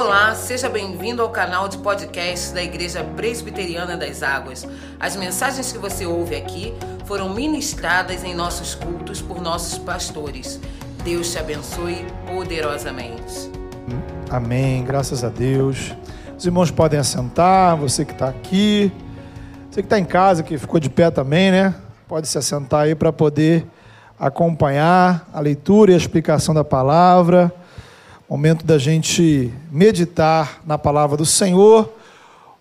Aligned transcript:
Olá, 0.00 0.32
seja 0.32 0.68
bem-vindo 0.68 1.20
ao 1.20 1.28
canal 1.28 1.66
de 1.66 1.76
podcast 1.78 2.54
da 2.54 2.62
Igreja 2.62 3.02
Presbiteriana 3.02 3.96
das 3.96 4.22
Águas. 4.22 4.64
As 5.00 5.16
mensagens 5.16 5.72
que 5.72 5.78
você 5.78 6.06
ouve 6.06 6.36
aqui 6.36 6.72
foram 7.04 7.34
ministradas 7.34 8.22
em 8.22 8.32
nossos 8.32 8.76
cultos 8.76 9.20
por 9.20 9.42
nossos 9.42 9.76
pastores. 9.76 10.60
Deus 11.02 11.32
te 11.32 11.40
abençoe 11.40 12.06
poderosamente. 12.28 13.50
Amém, 14.30 14.84
graças 14.84 15.24
a 15.24 15.28
Deus. 15.28 15.92
Os 16.38 16.46
irmãos 16.46 16.70
podem 16.70 17.00
assentar, 17.00 17.76
você 17.76 18.04
que 18.04 18.12
está 18.12 18.28
aqui, 18.28 18.92
você 19.68 19.82
que 19.82 19.86
está 19.86 19.98
em 19.98 20.04
casa, 20.04 20.44
que 20.44 20.56
ficou 20.56 20.78
de 20.78 20.88
pé 20.88 21.10
também, 21.10 21.50
né? 21.50 21.74
Pode 22.06 22.28
se 22.28 22.38
assentar 22.38 22.82
aí 22.82 22.94
para 22.94 23.12
poder 23.12 23.66
acompanhar 24.16 25.28
a 25.34 25.40
leitura 25.40 25.90
e 25.90 25.94
a 25.94 25.98
explicação 25.98 26.54
da 26.54 26.62
palavra. 26.62 27.52
Momento 28.28 28.62
da 28.62 28.76
gente 28.76 29.50
meditar 29.72 30.60
na 30.66 30.76
palavra 30.76 31.16
do 31.16 31.24
Senhor. 31.24 31.90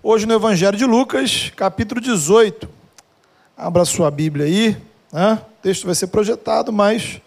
Hoje 0.02 0.26
no 0.26 0.34
Evangelho 0.34 0.78
de 0.78 0.86
Lucas, 0.86 1.52
capítulo 1.58 2.00
18. 2.00 2.70
Abra 3.58 3.84
sua 3.84 4.10
Bíblia 4.10 4.46
aí. 4.46 4.78
Né? 5.12 5.34
O 5.34 5.62
texto 5.62 5.86
vai 5.86 5.94
ser 5.94 6.08
projetado, 6.08 6.72
mas 6.72 7.20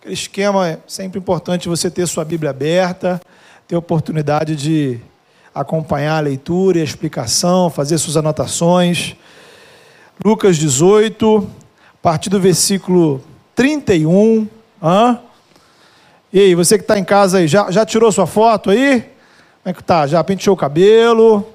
aquele 0.00 0.14
esquema 0.14 0.66
é 0.66 0.78
sempre 0.86 1.18
importante 1.18 1.68
você 1.68 1.90
ter 1.90 2.06
sua 2.06 2.24
Bíblia 2.24 2.48
aberta, 2.48 3.20
ter 3.68 3.76
oportunidade 3.76 4.56
de 4.56 4.98
acompanhar 5.54 6.16
a 6.16 6.20
leitura 6.20 6.78
e 6.78 6.80
a 6.80 6.84
explicação, 6.84 7.68
fazer 7.68 7.98
suas 7.98 8.16
anotações. 8.16 9.14
Lucas 10.24 10.56
18, 10.56 11.50
a 11.92 11.96
partir 12.00 12.30
do 12.30 12.40
versículo 12.40 13.22
31. 13.54 14.48
Hã? 14.82 15.20
E 16.34 16.40
aí, 16.40 16.54
você 16.54 16.78
que 16.78 16.84
está 16.84 16.98
em 16.98 17.04
casa 17.04 17.38
aí, 17.38 17.46
já, 17.46 17.70
já 17.70 17.84
tirou 17.84 18.10
sua 18.10 18.26
foto 18.26 18.70
aí? 18.70 19.00
Como 19.02 19.66
é 19.66 19.72
que 19.74 19.84
tá? 19.84 20.06
Já 20.06 20.24
penteou 20.24 20.54
o 20.54 20.56
cabelo? 20.56 21.46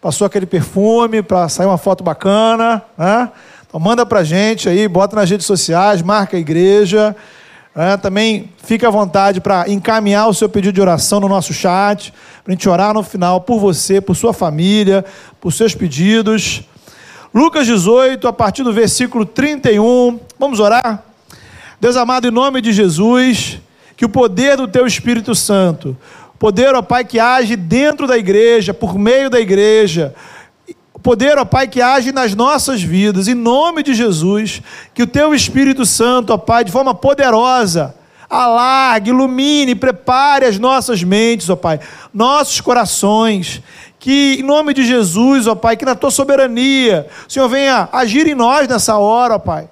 Passou 0.00 0.26
aquele 0.26 0.46
perfume 0.46 1.22
para 1.22 1.50
sair 1.50 1.66
uma 1.66 1.76
foto 1.76 2.02
bacana? 2.02 2.82
Né? 2.96 3.30
Então 3.68 3.78
manda 3.78 4.06
para 4.06 4.24
gente 4.24 4.70
aí, 4.70 4.88
bota 4.88 5.16
nas 5.16 5.28
redes 5.28 5.44
sociais, 5.44 6.00
marca 6.00 6.38
a 6.38 6.40
igreja. 6.40 7.14
Né? 7.76 7.94
Também 7.98 8.50
fique 8.64 8.86
à 8.86 8.90
vontade 8.90 9.38
para 9.38 9.68
encaminhar 9.68 10.26
o 10.26 10.32
seu 10.32 10.48
pedido 10.48 10.72
de 10.72 10.80
oração 10.80 11.20
no 11.20 11.28
nosso 11.28 11.52
chat, 11.52 12.10
para 12.42 12.52
a 12.52 12.56
gente 12.56 12.66
orar 12.70 12.94
no 12.94 13.02
final 13.02 13.42
por 13.42 13.58
você, 13.58 14.00
por 14.00 14.16
sua 14.16 14.32
família, 14.32 15.04
por 15.42 15.52
seus 15.52 15.74
pedidos. 15.74 16.62
Lucas 17.34 17.66
18, 17.66 18.26
a 18.26 18.32
partir 18.32 18.62
do 18.62 18.72
versículo 18.72 19.26
31. 19.26 20.18
Vamos 20.38 20.58
orar? 20.58 21.04
Deus 21.78 21.98
amado, 21.98 22.26
em 22.26 22.30
nome 22.30 22.62
de 22.62 22.72
Jesus 22.72 23.60
que 24.02 24.06
o 24.06 24.08
poder 24.08 24.56
do 24.56 24.66
teu 24.66 24.84
Espírito 24.84 25.32
Santo, 25.32 25.96
poder, 26.36 26.74
ó 26.74 26.82
Pai, 26.82 27.04
que 27.04 27.20
age 27.20 27.54
dentro 27.54 28.04
da 28.04 28.18
igreja, 28.18 28.74
por 28.74 28.98
meio 28.98 29.30
da 29.30 29.38
igreja, 29.38 30.12
poder, 31.00 31.38
ó 31.38 31.44
Pai, 31.44 31.68
que 31.68 31.80
age 31.80 32.10
nas 32.10 32.34
nossas 32.34 32.82
vidas, 32.82 33.28
em 33.28 33.34
nome 33.34 33.84
de 33.84 33.94
Jesus, 33.94 34.60
que 34.92 35.04
o 35.04 35.06
teu 35.06 35.32
Espírito 35.32 35.86
Santo, 35.86 36.32
ó 36.32 36.36
Pai, 36.36 36.64
de 36.64 36.72
forma 36.72 36.92
poderosa, 36.92 37.94
alargue, 38.28 39.10
ilumine, 39.10 39.76
prepare 39.76 40.46
as 40.46 40.58
nossas 40.58 41.04
mentes, 41.04 41.48
ó 41.48 41.54
Pai, 41.54 41.78
nossos 42.12 42.60
corações, 42.60 43.62
que 44.00 44.38
em 44.40 44.42
nome 44.42 44.74
de 44.74 44.84
Jesus, 44.84 45.46
ó 45.46 45.54
Pai, 45.54 45.76
que 45.76 45.84
na 45.84 45.94
tua 45.94 46.10
soberania, 46.10 47.06
o 47.28 47.32
Senhor 47.32 47.48
venha 47.48 47.88
agir 47.92 48.26
em 48.26 48.34
nós 48.34 48.66
nessa 48.66 48.96
hora, 48.96 49.36
ó 49.36 49.38
Pai. 49.38 49.68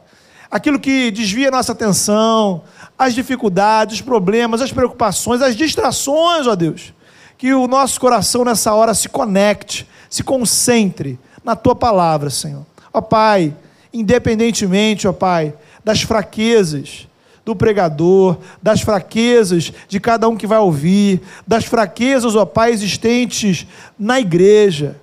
Aquilo 0.49 0.79
que 0.79 1.11
desvia 1.11 1.51
nossa 1.51 1.73
atenção, 1.73 2.63
as 3.01 3.15
dificuldades, 3.15 3.95
os 3.95 4.01
problemas, 4.03 4.61
as 4.61 4.71
preocupações, 4.71 5.41
as 5.41 5.57
distrações, 5.57 6.47
ó 6.47 6.55
Deus. 6.55 6.93
Que 7.39 7.55
o 7.55 7.67
nosso 7.67 7.99
coração 7.99 8.45
nessa 8.45 8.75
hora 8.75 8.93
se 8.93 9.09
conecte, 9.09 9.89
se 10.11 10.23
concentre 10.23 11.19
na 11.43 11.57
tua 11.57 11.75
palavra, 11.75 12.29
Senhor. 12.29 12.67
Ó 12.93 13.01
Pai, 13.01 13.57
independentemente, 13.91 15.09
ó 15.09 15.15
Pai, 15.15 15.55
das 15.83 16.03
fraquezas 16.03 17.09
do 17.43 17.57
pregador, 17.57 18.37
das 18.63 18.83
fraquezas 18.83 19.73
de 19.89 19.99
cada 19.99 20.29
um 20.29 20.37
que 20.37 20.47
vai 20.47 20.59
ouvir, 20.59 21.23
das 21.47 21.65
fraquezas, 21.65 22.37
ó 22.37 22.45
Pai, 22.45 22.71
existentes 22.71 23.67
na 23.99 24.21
igreja. 24.21 24.95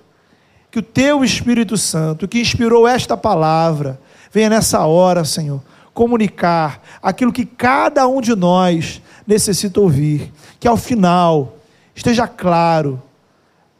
Que 0.69 0.77
o 0.77 0.83
teu 0.83 1.23
Espírito 1.23 1.75
Santo, 1.75 2.27
que 2.27 2.39
inspirou 2.39 2.87
esta 2.87 3.17
palavra, 3.17 3.99
venha 4.31 4.51
nessa 4.51 4.85
hora, 4.85 5.25
Senhor, 5.25 5.63
comunicar 5.97 6.79
aquilo 7.01 7.33
que 7.33 7.43
cada 7.43 8.07
um 8.07 8.21
de 8.21 8.35
nós 8.35 9.01
necessita 9.25 9.81
ouvir. 9.81 10.31
Que 10.59 10.67
ao 10.67 10.77
final 10.77 11.57
esteja 11.95 12.27
claro 12.27 13.01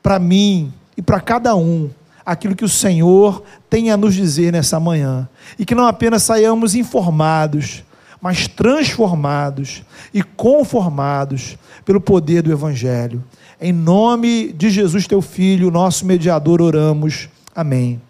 para 0.02 0.18
mim 0.18 0.74
e 0.98 1.02
para 1.04 1.20
cada 1.20 1.56
um 1.56 1.92
aquilo 2.26 2.56
que 2.56 2.66
o 2.66 2.70
Senhor 2.70 3.44
tem 3.70 3.92
a 3.92 3.98
nos 3.98 4.16
dizer 4.16 4.52
nessa 4.52 4.80
manhã. 4.80 5.30
E 5.60 5.64
que 5.64 5.76
não 5.76 5.86
apenas 5.86 6.24
saiamos 6.24 6.74
informados, 6.74 7.84
mas 8.20 8.48
transformados 8.48 9.84
e 10.12 10.24
conformados 10.24 11.56
pelo 11.86 12.02
poder 12.02 12.42
do 12.42 12.52
Evangelho. 12.52 13.24
Em 13.62 13.72
nome 13.72 14.52
de 14.54 14.72
Jesus, 14.72 15.06
teu 15.06 15.22
Filho, 15.22 15.70
nosso 15.70 16.04
mediador, 16.04 16.64
oramos. 16.64 17.30
Amém. 17.56 18.02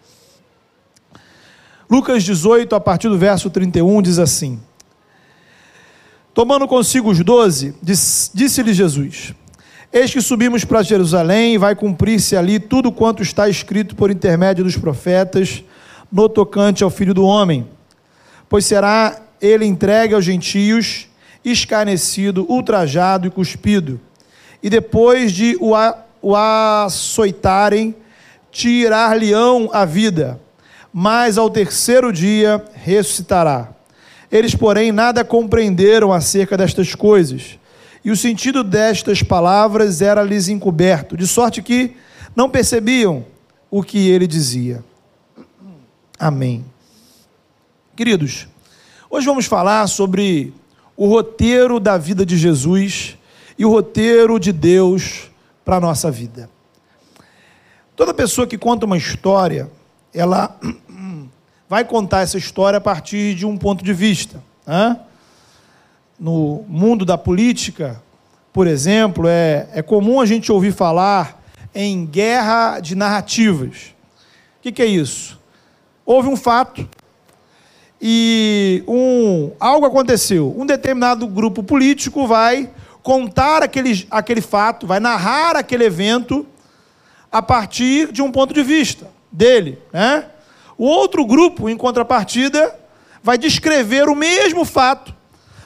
Lucas 1.90 2.22
18, 2.22 2.74
a 2.74 2.80
partir 2.80 3.08
do 3.08 3.16
verso 3.16 3.48
31, 3.48 4.02
diz 4.02 4.18
assim: 4.18 4.60
Tomando 6.34 6.68
consigo 6.68 7.10
os 7.10 7.24
doze, 7.24 7.74
disse-lhe 7.80 8.74
Jesus: 8.74 9.32
Eis 9.90 10.12
que 10.12 10.20
subimos 10.20 10.66
para 10.66 10.82
Jerusalém 10.82 11.54
e 11.54 11.58
vai 11.58 11.74
cumprir-se 11.74 12.36
ali 12.36 12.60
tudo 12.60 12.92
quanto 12.92 13.22
está 13.22 13.48
escrito 13.48 13.96
por 13.96 14.10
intermédio 14.10 14.64
dos 14.64 14.76
profetas 14.76 15.64
no 16.12 16.28
tocante 16.28 16.84
ao 16.84 16.90
filho 16.90 17.14
do 17.14 17.24
homem. 17.24 17.66
Pois 18.50 18.66
será 18.66 19.22
ele 19.40 19.64
entregue 19.64 20.14
aos 20.14 20.26
gentios, 20.26 21.08
escarnecido, 21.42 22.44
ultrajado 22.50 23.26
e 23.26 23.30
cuspido. 23.30 23.98
E 24.62 24.68
depois 24.68 25.32
de 25.32 25.56
o, 25.58 26.34
açoitarem, 26.36 27.94
tirar-lhe-ão 28.50 29.70
a 29.72 29.86
vida 29.86 30.38
mas 31.00 31.38
ao 31.38 31.48
terceiro 31.48 32.12
dia 32.12 32.60
ressuscitará. 32.74 33.68
Eles, 34.32 34.56
porém, 34.56 34.90
nada 34.90 35.24
compreenderam 35.24 36.12
acerca 36.12 36.56
destas 36.56 36.92
coisas, 36.92 37.56
e 38.04 38.10
o 38.10 38.16
sentido 38.16 38.64
destas 38.64 39.22
palavras 39.22 40.02
era-lhes 40.02 40.48
encoberto, 40.48 41.16
de 41.16 41.24
sorte 41.24 41.62
que 41.62 41.96
não 42.34 42.50
percebiam 42.50 43.24
o 43.70 43.80
que 43.80 44.08
ele 44.08 44.26
dizia. 44.26 44.84
Amém. 46.18 46.64
Queridos, 47.94 48.48
hoje 49.08 49.24
vamos 49.24 49.46
falar 49.46 49.86
sobre 49.86 50.52
o 50.96 51.06
roteiro 51.06 51.78
da 51.78 51.96
vida 51.96 52.26
de 52.26 52.36
Jesus 52.36 53.16
e 53.56 53.64
o 53.64 53.70
roteiro 53.70 54.36
de 54.36 54.50
Deus 54.50 55.30
para 55.64 55.76
a 55.76 55.80
nossa 55.80 56.10
vida. 56.10 56.50
Toda 57.94 58.12
pessoa 58.12 58.48
que 58.48 58.58
conta 58.58 58.84
uma 58.84 58.96
história, 58.96 59.70
ela 60.12 60.58
vai 61.68 61.84
contar 61.84 62.22
essa 62.22 62.38
história 62.38 62.78
a 62.78 62.80
partir 62.80 63.34
de 63.34 63.44
um 63.44 63.56
ponto 63.56 63.84
de 63.84 63.92
vista. 63.92 64.42
Né? 64.66 64.98
No 66.18 66.64
mundo 66.66 67.04
da 67.04 67.18
política, 67.18 68.02
por 68.52 68.66
exemplo, 68.66 69.28
é, 69.28 69.68
é 69.72 69.82
comum 69.82 70.20
a 70.20 70.26
gente 70.26 70.50
ouvir 70.50 70.72
falar 70.72 71.42
em 71.74 72.06
guerra 72.06 72.80
de 72.80 72.94
narrativas. 72.94 73.94
O 74.58 74.62
que, 74.62 74.72
que 74.72 74.82
é 74.82 74.86
isso? 74.86 75.38
Houve 76.04 76.28
um 76.28 76.36
fato 76.36 76.88
e 78.00 78.82
um, 78.88 79.52
algo 79.60 79.86
aconteceu. 79.86 80.54
Um 80.56 80.64
determinado 80.64 81.26
grupo 81.26 81.62
político 81.62 82.26
vai 82.26 82.70
contar 83.02 83.62
aquele, 83.62 84.06
aquele 84.10 84.40
fato, 84.40 84.86
vai 84.86 85.00
narrar 85.00 85.54
aquele 85.56 85.84
evento 85.84 86.46
a 87.30 87.42
partir 87.42 88.10
de 88.10 88.22
um 88.22 88.32
ponto 88.32 88.54
de 88.54 88.62
vista 88.62 89.08
dele, 89.30 89.78
né? 89.92 90.24
O 90.78 90.86
outro 90.86 91.26
grupo, 91.26 91.68
em 91.68 91.76
contrapartida, 91.76 92.78
vai 93.20 93.36
descrever 93.36 94.08
o 94.08 94.14
mesmo 94.14 94.64
fato 94.64 95.12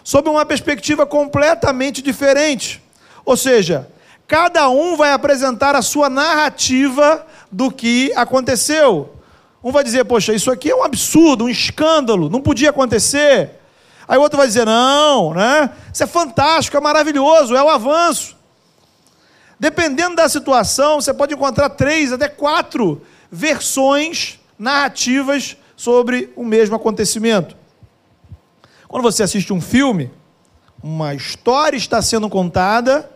sob 0.02 0.28
uma 0.30 0.46
perspectiva 0.46 1.04
completamente 1.04 2.00
diferente. 2.00 2.82
Ou 3.24 3.36
seja, 3.36 3.88
cada 4.26 4.70
um 4.70 4.96
vai 4.96 5.12
apresentar 5.12 5.76
a 5.76 5.82
sua 5.82 6.08
narrativa 6.08 7.26
do 7.50 7.70
que 7.70 8.10
aconteceu. 8.16 9.14
Um 9.62 9.70
vai 9.70 9.84
dizer, 9.84 10.04
poxa, 10.06 10.32
isso 10.32 10.50
aqui 10.50 10.70
é 10.70 10.74
um 10.74 10.82
absurdo, 10.82 11.44
um 11.44 11.48
escândalo, 11.48 12.30
não 12.30 12.40
podia 12.40 12.70
acontecer. 12.70 13.60
Aí 14.08 14.18
o 14.18 14.22
outro 14.22 14.38
vai 14.38 14.46
dizer, 14.46 14.64
não, 14.64 15.34
né? 15.34 15.70
Isso 15.92 16.02
é 16.02 16.06
fantástico, 16.06 16.76
é 16.76 16.80
maravilhoso, 16.80 17.54
é 17.54 17.62
o 17.62 17.68
avanço. 17.68 18.34
Dependendo 19.60 20.16
da 20.16 20.28
situação, 20.28 21.00
você 21.00 21.14
pode 21.14 21.34
encontrar 21.34 21.68
três, 21.68 22.12
até 22.12 22.28
quatro 22.28 23.02
versões 23.30 24.40
narrativas 24.62 25.56
sobre 25.74 26.32
o 26.36 26.44
mesmo 26.44 26.76
acontecimento. 26.76 27.56
Quando 28.86 29.02
você 29.02 29.24
assiste 29.24 29.52
um 29.52 29.60
filme, 29.60 30.08
uma 30.80 31.14
história 31.14 31.76
está 31.76 32.00
sendo 32.00 32.30
contada, 32.30 33.10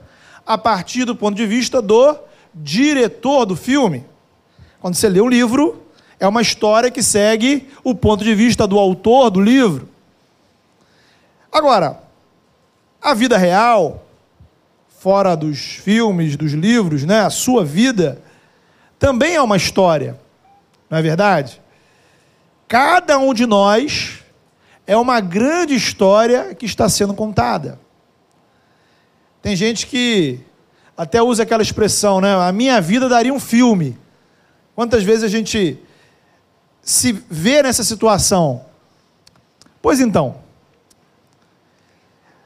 a 0.45 0.59
partir 0.59 1.05
do 1.05 1.15
ponto 1.15 1.37
de 1.37 1.47
vista 1.47 1.81
do 1.81 2.19
diretor 2.53 3.47
do 3.47 3.55
filme. 3.55 4.05
Quando 4.81 4.97
você 4.97 5.09
lê 5.09 5.21
o 5.21 5.29
livro, 5.29 5.85
é 6.19 6.27
uma 6.27 6.43
história 6.43 6.91
que 6.91 7.03
segue 7.03 7.69
o 7.85 7.95
ponto 7.95 8.25
de 8.25 8.35
vista 8.35 8.67
do 8.67 8.77
autor 8.77 9.31
do 9.31 9.41
livro. 9.41 9.89
Agora, 11.53 12.03
a 13.01 13.15
vida 13.15 13.37
real, 13.37 14.05
fora 14.99 15.37
dos 15.37 15.59
filmes, 15.59 16.37
dos 16.37 16.53
livros, 16.53 17.05
né, 17.05 17.21
a 17.21 17.31
sua 17.31 17.65
vida, 17.65 18.21
também 18.99 19.37
é 19.37 19.43
uma 19.43 19.57
história, 19.57 20.26
não 20.89 20.99
é 20.99 21.03
verdade? 21.03 21.61
Cada 22.69 23.19
um 23.19 23.33
de 23.33 23.47
nós 23.47 24.21
é 24.87 24.97
uma 24.97 25.21
grande 25.21 25.75
história 25.75 26.55
que 26.55 26.67
está 26.67 26.89
sendo 26.89 27.15
contada. 27.15 27.79
Tem 29.43 29.55
gente 29.55 29.87
que 29.87 30.41
até 30.97 31.23
usa 31.23 31.43
aquela 31.43 31.63
expressão, 31.63 32.21
né? 32.21 32.35
A 32.35 32.53
minha 32.53 32.81
vida 32.81 33.09
daria 33.09 33.33
um 33.33 33.41
filme. 33.41 33.99
Quantas 34.75 35.03
vezes 35.03 35.25
a 35.25 35.29
gente 35.29 35.79
se 36.83 37.13
vê 37.13 37.63
nessa 37.63 37.85
situação? 37.85 38.65
Pois 39.81 40.01
então, 40.01 40.41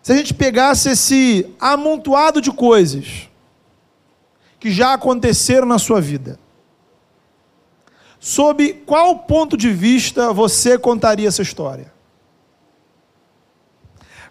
se 0.03 0.13
a 0.13 0.17
gente 0.17 0.35
pegasse 0.35 0.91
esse 0.91 1.47
amontoado 1.59 2.41
de 2.41 2.51
coisas 2.51 3.29
que 4.59 4.71
já 4.71 4.95
aconteceram 4.95 5.67
na 5.67 5.79
sua 5.79 6.01
vida, 6.01 6.39
sob 8.21 8.75
qual 8.85 9.21
ponto 9.21 9.57
de 9.57 9.73
vista 9.73 10.31
você 10.31 10.79
contaria 10.79 11.27
essa 11.27 11.41
história? 11.41 11.91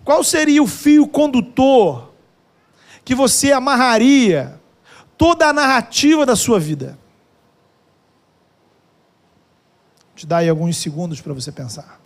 Qual 0.05 0.23
seria 0.23 0.61
o 0.61 0.67
fio 0.67 1.07
condutor 1.07 2.13
que 3.03 3.15
você 3.15 3.51
amarraria 3.51 4.61
toda 5.17 5.47
a 5.47 5.53
narrativa 5.53 6.23
da 6.23 6.35
sua 6.35 6.59
vida? 6.59 6.97
Vou 10.09 10.15
te 10.15 10.27
dar 10.27 10.37
aí 10.37 10.49
alguns 10.49 10.77
segundos 10.77 11.19
para 11.19 11.33
você 11.33 11.51
pensar. 11.51 11.99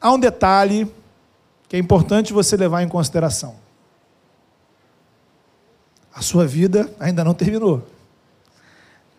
Há 0.00 0.12
um 0.12 0.20
detalhe 0.20 0.88
que 1.68 1.76
é 1.76 1.78
importante 1.78 2.32
você 2.32 2.56
levar 2.56 2.82
em 2.82 2.88
consideração. 2.88 3.56
A 6.14 6.22
sua 6.22 6.46
vida 6.46 6.90
ainda 6.98 7.22
não 7.22 7.34
terminou. 7.34 7.86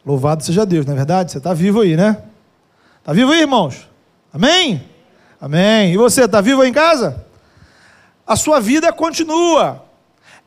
Louvado 0.06 0.44
seja 0.44 0.66
Deus, 0.66 0.86
não 0.86 0.94
é 0.94 0.96
verdade? 0.98 1.32
Você 1.32 1.38
está 1.38 1.54
vivo 1.54 1.82
aí, 1.82 1.96
né? 1.96 2.24
Está 3.00 3.14
vivo 3.14 3.32
aí, 3.32 3.42
irmãos? 3.42 3.88
Amém? 4.34 4.84
Amém. 5.40 5.94
E 5.94 5.98
você, 5.98 6.24
está 6.24 6.42
vivo 6.42 6.62
aí 6.62 6.70
em 6.70 6.74
casa? 6.74 7.26
A 8.26 8.36
sua 8.36 8.60
vida 8.60 8.92
continua 8.92 9.87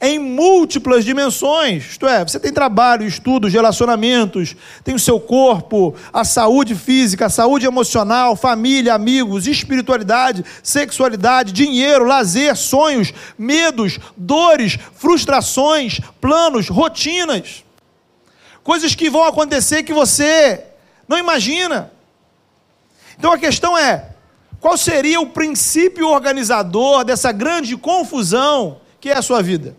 em 0.00 0.18
múltiplas 0.18 1.04
dimensões. 1.04 1.90
Isto 1.90 2.08
é, 2.08 2.24
você 2.24 2.40
tem 2.40 2.52
trabalho, 2.52 3.06
estudos, 3.06 3.52
relacionamentos, 3.52 4.56
tem 4.82 4.94
o 4.94 4.98
seu 4.98 5.20
corpo, 5.20 5.94
a 6.10 6.24
saúde 6.24 6.74
física, 6.74 7.26
a 7.26 7.30
saúde 7.30 7.66
emocional, 7.66 8.34
família, 8.34 8.94
amigos, 8.94 9.46
espiritualidade, 9.46 10.44
sexualidade, 10.62 11.52
dinheiro, 11.52 12.04
lazer, 12.04 12.56
sonhos, 12.56 13.12
medos, 13.36 13.98
dores, 14.16 14.78
frustrações, 14.94 16.00
planos, 16.18 16.68
rotinas. 16.68 17.62
Coisas 18.62 18.94
que 18.94 19.10
vão 19.10 19.24
acontecer 19.24 19.82
que 19.82 19.92
você 19.92 20.64
não 21.06 21.18
imagina. 21.18 21.92
Então 23.18 23.32
a 23.32 23.38
questão 23.38 23.76
é: 23.76 24.10
qual 24.60 24.78
seria 24.78 25.20
o 25.20 25.26
princípio 25.26 26.08
organizador 26.08 27.04
dessa 27.04 27.32
grande 27.32 27.76
confusão 27.76 28.80
que 28.98 29.10
é 29.10 29.16
a 29.16 29.22
sua 29.22 29.42
vida? 29.42 29.76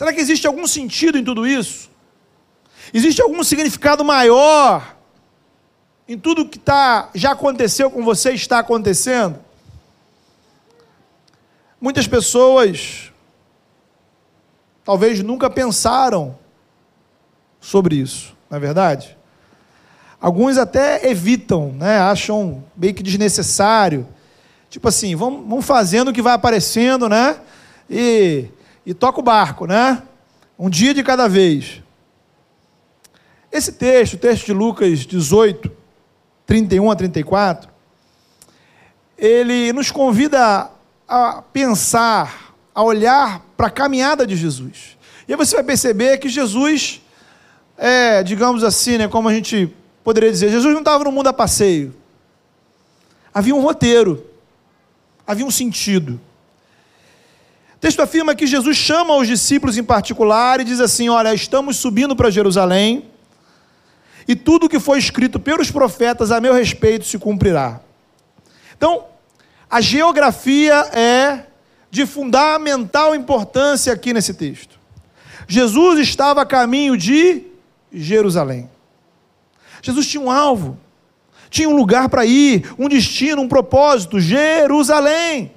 Será 0.00 0.14
que 0.14 0.20
existe 0.22 0.46
algum 0.46 0.66
sentido 0.66 1.18
em 1.18 1.22
tudo 1.22 1.46
isso? 1.46 1.90
Existe 2.94 3.20
algum 3.20 3.44
significado 3.44 4.02
maior 4.02 4.96
em 6.08 6.16
tudo 6.18 6.48
que 6.48 6.58
tá, 6.58 7.10
já 7.14 7.32
aconteceu 7.32 7.90
com 7.90 8.02
você 8.02 8.32
está 8.32 8.60
acontecendo? 8.60 9.38
Muitas 11.78 12.06
pessoas 12.08 13.12
talvez 14.86 15.22
nunca 15.22 15.50
pensaram 15.50 16.34
sobre 17.60 17.96
isso, 17.96 18.34
não 18.48 18.56
é 18.56 18.58
verdade? 18.58 19.18
Alguns 20.18 20.56
até 20.56 21.10
evitam, 21.10 21.74
né? 21.74 21.98
acham 21.98 22.64
meio 22.74 22.94
que 22.94 23.02
desnecessário. 23.02 24.08
Tipo 24.70 24.88
assim, 24.88 25.14
vamos, 25.14 25.46
vamos 25.46 25.66
fazendo 25.66 26.08
o 26.08 26.12
que 26.14 26.22
vai 26.22 26.32
aparecendo, 26.32 27.06
né? 27.06 27.38
E 27.90 28.48
e 28.84 28.94
toca 28.94 29.20
o 29.20 29.22
barco, 29.22 29.66
né? 29.66 30.02
Um 30.58 30.70
dia 30.70 30.92
de 30.92 31.02
cada 31.02 31.28
vez. 31.28 31.82
Esse 33.52 33.72
texto, 33.72 34.14
o 34.14 34.18
texto 34.18 34.46
de 34.46 34.52
Lucas 34.52 35.00
18, 35.00 35.70
31 36.46 36.90
a 36.90 36.96
34, 36.96 37.70
ele 39.18 39.72
nos 39.72 39.90
convida 39.90 40.70
a 41.08 41.42
pensar, 41.52 42.54
a 42.74 42.82
olhar 42.82 43.44
para 43.56 43.66
a 43.66 43.70
caminhada 43.70 44.26
de 44.26 44.36
Jesus. 44.36 44.96
E 45.26 45.32
aí 45.32 45.36
você 45.36 45.56
vai 45.56 45.64
perceber 45.64 46.18
que 46.18 46.28
Jesus, 46.28 47.02
é, 47.76 48.22
digamos 48.22 48.64
assim, 48.64 48.98
né, 48.98 49.08
como 49.08 49.28
a 49.28 49.34
gente 49.34 49.74
poderia 50.02 50.30
dizer, 50.30 50.50
Jesus 50.50 50.72
não 50.72 50.80
estava 50.80 51.04
no 51.04 51.12
mundo 51.12 51.28
a 51.28 51.32
passeio. 51.32 51.94
Havia 53.32 53.54
um 53.54 53.60
roteiro, 53.60 54.26
havia 55.26 55.44
um 55.44 55.50
sentido. 55.50 56.20
O 57.80 57.86
texto 57.88 58.00
afirma 58.00 58.34
que 58.34 58.46
Jesus 58.46 58.76
chama 58.76 59.16
os 59.16 59.26
discípulos 59.26 59.78
em 59.78 59.82
particular 59.82 60.60
e 60.60 60.64
diz 60.64 60.80
assim: 60.80 61.08
Olha, 61.08 61.32
estamos 61.32 61.78
subindo 61.78 62.14
para 62.14 62.30
Jerusalém 62.30 63.06
e 64.28 64.36
tudo 64.36 64.66
o 64.66 64.68
que 64.68 64.78
foi 64.78 64.98
escrito 64.98 65.40
pelos 65.40 65.70
profetas 65.70 66.30
a 66.30 66.42
meu 66.42 66.52
respeito 66.52 67.06
se 67.06 67.18
cumprirá. 67.18 67.80
Então, 68.76 69.06
a 69.70 69.80
geografia 69.80 70.74
é 70.92 71.46
de 71.90 72.04
fundamental 72.04 73.14
importância 73.14 73.94
aqui 73.94 74.12
nesse 74.12 74.34
texto. 74.34 74.78
Jesus 75.48 76.00
estava 76.00 76.42
a 76.42 76.46
caminho 76.46 76.98
de 76.98 77.44
Jerusalém. 77.90 78.68
Jesus 79.80 80.06
tinha 80.06 80.22
um 80.22 80.30
alvo, 80.30 80.78
tinha 81.48 81.66
um 81.66 81.74
lugar 81.74 82.10
para 82.10 82.26
ir, 82.26 82.74
um 82.78 82.90
destino, 82.90 83.40
um 83.40 83.48
propósito: 83.48 84.20
Jerusalém. 84.20 85.52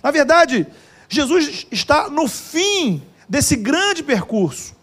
Na 0.00 0.12
verdade, 0.12 0.68
Jesus 1.12 1.66
está 1.70 2.08
no 2.08 2.26
fim 2.26 3.02
desse 3.28 3.54
grande 3.54 4.02
percurso. 4.02 4.74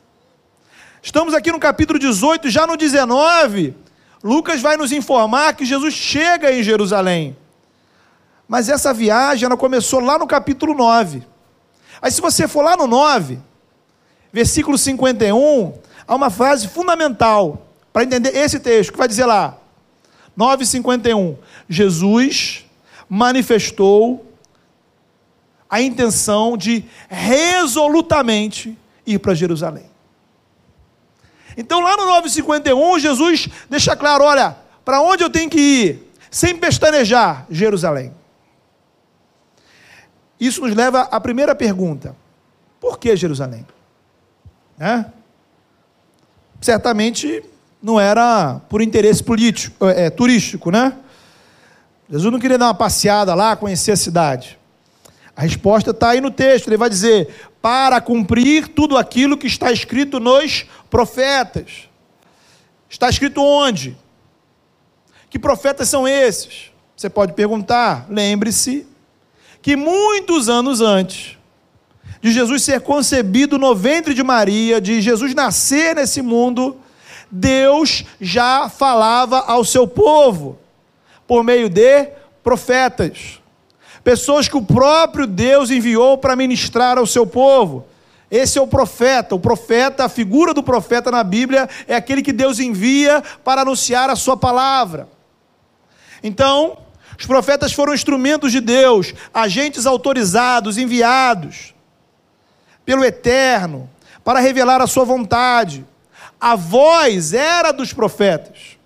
Estamos 1.02 1.34
aqui 1.34 1.52
no 1.52 1.60
capítulo 1.60 1.98
18, 1.98 2.52
já 2.52 2.68
no 2.68 2.78
19, 2.78 3.74
Lucas 4.24 4.62
vai 4.62 4.78
nos 4.78 4.92
informar 4.92 5.56
que 5.56 5.66
Jesus 5.66 5.96
chega 5.96 6.52
em 6.52 6.62
Jerusalém. 6.62 7.36
Mas 8.48 8.70
essa 8.70 8.94
viagem 8.94 9.48
ela 9.48 9.58
começou 9.58 10.00
lá 10.02 10.20
no 10.20 10.28
capítulo 10.28 10.76
9. 10.76 11.24
Aí 12.00 12.12
se 12.12 12.22
você 12.22 12.48
for 12.48 12.62
lá 12.62 12.78
no 12.78 12.86
9, 12.86 13.40
versículo 14.32 14.78
51, 14.78 15.74
há 16.08 16.14
uma 16.14 16.30
frase 16.30 16.68
fundamental 16.68 17.68
para 17.92 18.04
entender 18.04 18.36
esse 18.38 18.60
texto, 18.60 18.92
que 18.92 19.00
vai 19.00 19.08
dizer 19.08 19.26
lá, 19.26 19.58
9,51, 20.38 21.38
Jesus 21.68 22.66
manifestou 23.10 24.29
a 25.70 25.82
intenção 25.82 26.58
de 26.58 26.84
resolutamente 27.08 28.78
ir 29.06 29.20
para 29.20 29.34
Jerusalém. 29.34 29.86
Então, 31.56 31.80
lá 31.82 31.96
no 31.98 32.06
951, 32.06 33.00
Jesus 33.00 33.50
deixa 33.70 33.96
claro: 33.96 34.24
olha, 34.24 34.58
para 34.84 35.02
onde 35.02 35.24
eu 35.24 35.30
tenho 35.30 35.50
que 35.50 35.60
ir? 35.60 36.14
Sem 36.32 36.56
pestanejar, 36.56 37.46
Jerusalém. 37.50 38.14
Isso 40.40 40.62
nos 40.62 40.76
leva 40.76 41.02
à 41.02 41.20
primeira 41.20 41.54
pergunta: 41.54 42.16
por 42.80 42.98
que 42.98 43.16
Jerusalém? 43.16 43.66
É? 44.80 45.06
Certamente 46.62 47.44
não 47.82 48.00
era 48.00 48.60
por 48.70 48.82
interesse 48.82 49.24
político, 49.24 49.86
é, 49.86 50.10
turístico, 50.10 50.72
né? 50.72 50.98
Jesus 52.10 52.32
não 52.32 52.40
queria 52.40 52.58
dar 52.58 52.68
uma 52.68 52.74
passeada 52.74 53.36
lá, 53.36 53.56
conhecer 53.56 53.92
a 53.92 53.96
cidade. 53.96 54.59
A 55.40 55.44
resposta 55.44 55.92
está 55.92 56.10
aí 56.10 56.20
no 56.20 56.30
texto. 56.30 56.68
Ele 56.68 56.76
vai 56.76 56.90
dizer: 56.90 57.50
para 57.62 58.02
cumprir 58.02 58.68
tudo 58.68 58.98
aquilo 58.98 59.38
que 59.38 59.48
está 59.48 59.72
escrito 59.72 60.20
nos 60.20 60.66
profetas. 60.90 61.88
Está 62.90 63.08
escrito 63.08 63.42
onde? 63.42 63.98
Que 65.30 65.40
profetas 65.40 65.88
são 65.88 66.06
esses? 66.06 66.74
Você 66.94 67.10
pode 67.10 67.32
perguntar. 67.32 68.06
Lembre-se 68.10 68.86
que 69.62 69.78
muitos 69.78 70.50
anos 70.50 70.82
antes 70.82 71.38
de 72.20 72.34
Jesus 72.34 72.62
ser 72.62 72.82
concebido 72.82 73.58
no 73.58 73.74
ventre 73.74 74.14
de 74.14 74.22
Maria, 74.22 74.82
de 74.82 75.00
Jesus 75.00 75.34
nascer 75.34 75.96
nesse 75.96 76.22
mundo, 76.22 76.76
Deus 77.32 78.04
já 78.20 78.68
falava 78.68 79.40
ao 79.48 79.64
seu 79.64 79.88
povo 79.88 80.60
por 81.26 81.46
meio 81.46 81.70
de 81.70 82.10
profetas. 82.44 83.39
Pessoas 84.04 84.48
que 84.48 84.58
o 84.58 84.62
próprio 84.62 85.28
Deus 85.28 85.70
enviou 85.70 86.18
para 86.18 86.36
ministrar 86.36 86.98
ao 86.98 87.06
seu 87.06 87.26
povo. 87.26 87.86
Esse 88.32 88.58
é 88.58 88.62
o 88.62 88.68
profeta. 88.68 89.36
O 89.36 89.40
profeta, 89.40 90.06
a 90.06 90.10
figura 90.10 90.54
do 90.54 90.64
profeta 90.64 91.12
na 91.12 91.24
Bíblia 91.24 91.68
é 91.88 91.96
aquele 91.96 92.22
que 92.22 92.32
Deus 92.32 92.60
envia 92.60 93.24
para 93.44 93.62
anunciar 93.62 94.10
a 94.10 94.16
sua 94.16 94.38
palavra. 94.38 95.08
Então, 96.24 96.78
os 97.18 97.26
profetas 97.26 97.74
foram 97.74 97.94
instrumentos 97.94 98.52
de 98.52 98.62
Deus, 98.62 99.14
agentes 99.34 99.86
autorizados, 99.86 100.78
enviados 100.78 101.74
pelo 102.86 103.04
Eterno 103.04 103.90
para 104.24 104.40
revelar 104.40 104.82
a 104.82 104.88
sua 104.88 105.04
vontade. 105.04 105.86
A 106.40 106.56
voz 106.56 107.34
era 107.34 107.72
dos 107.72 107.92
profetas, 107.92 108.78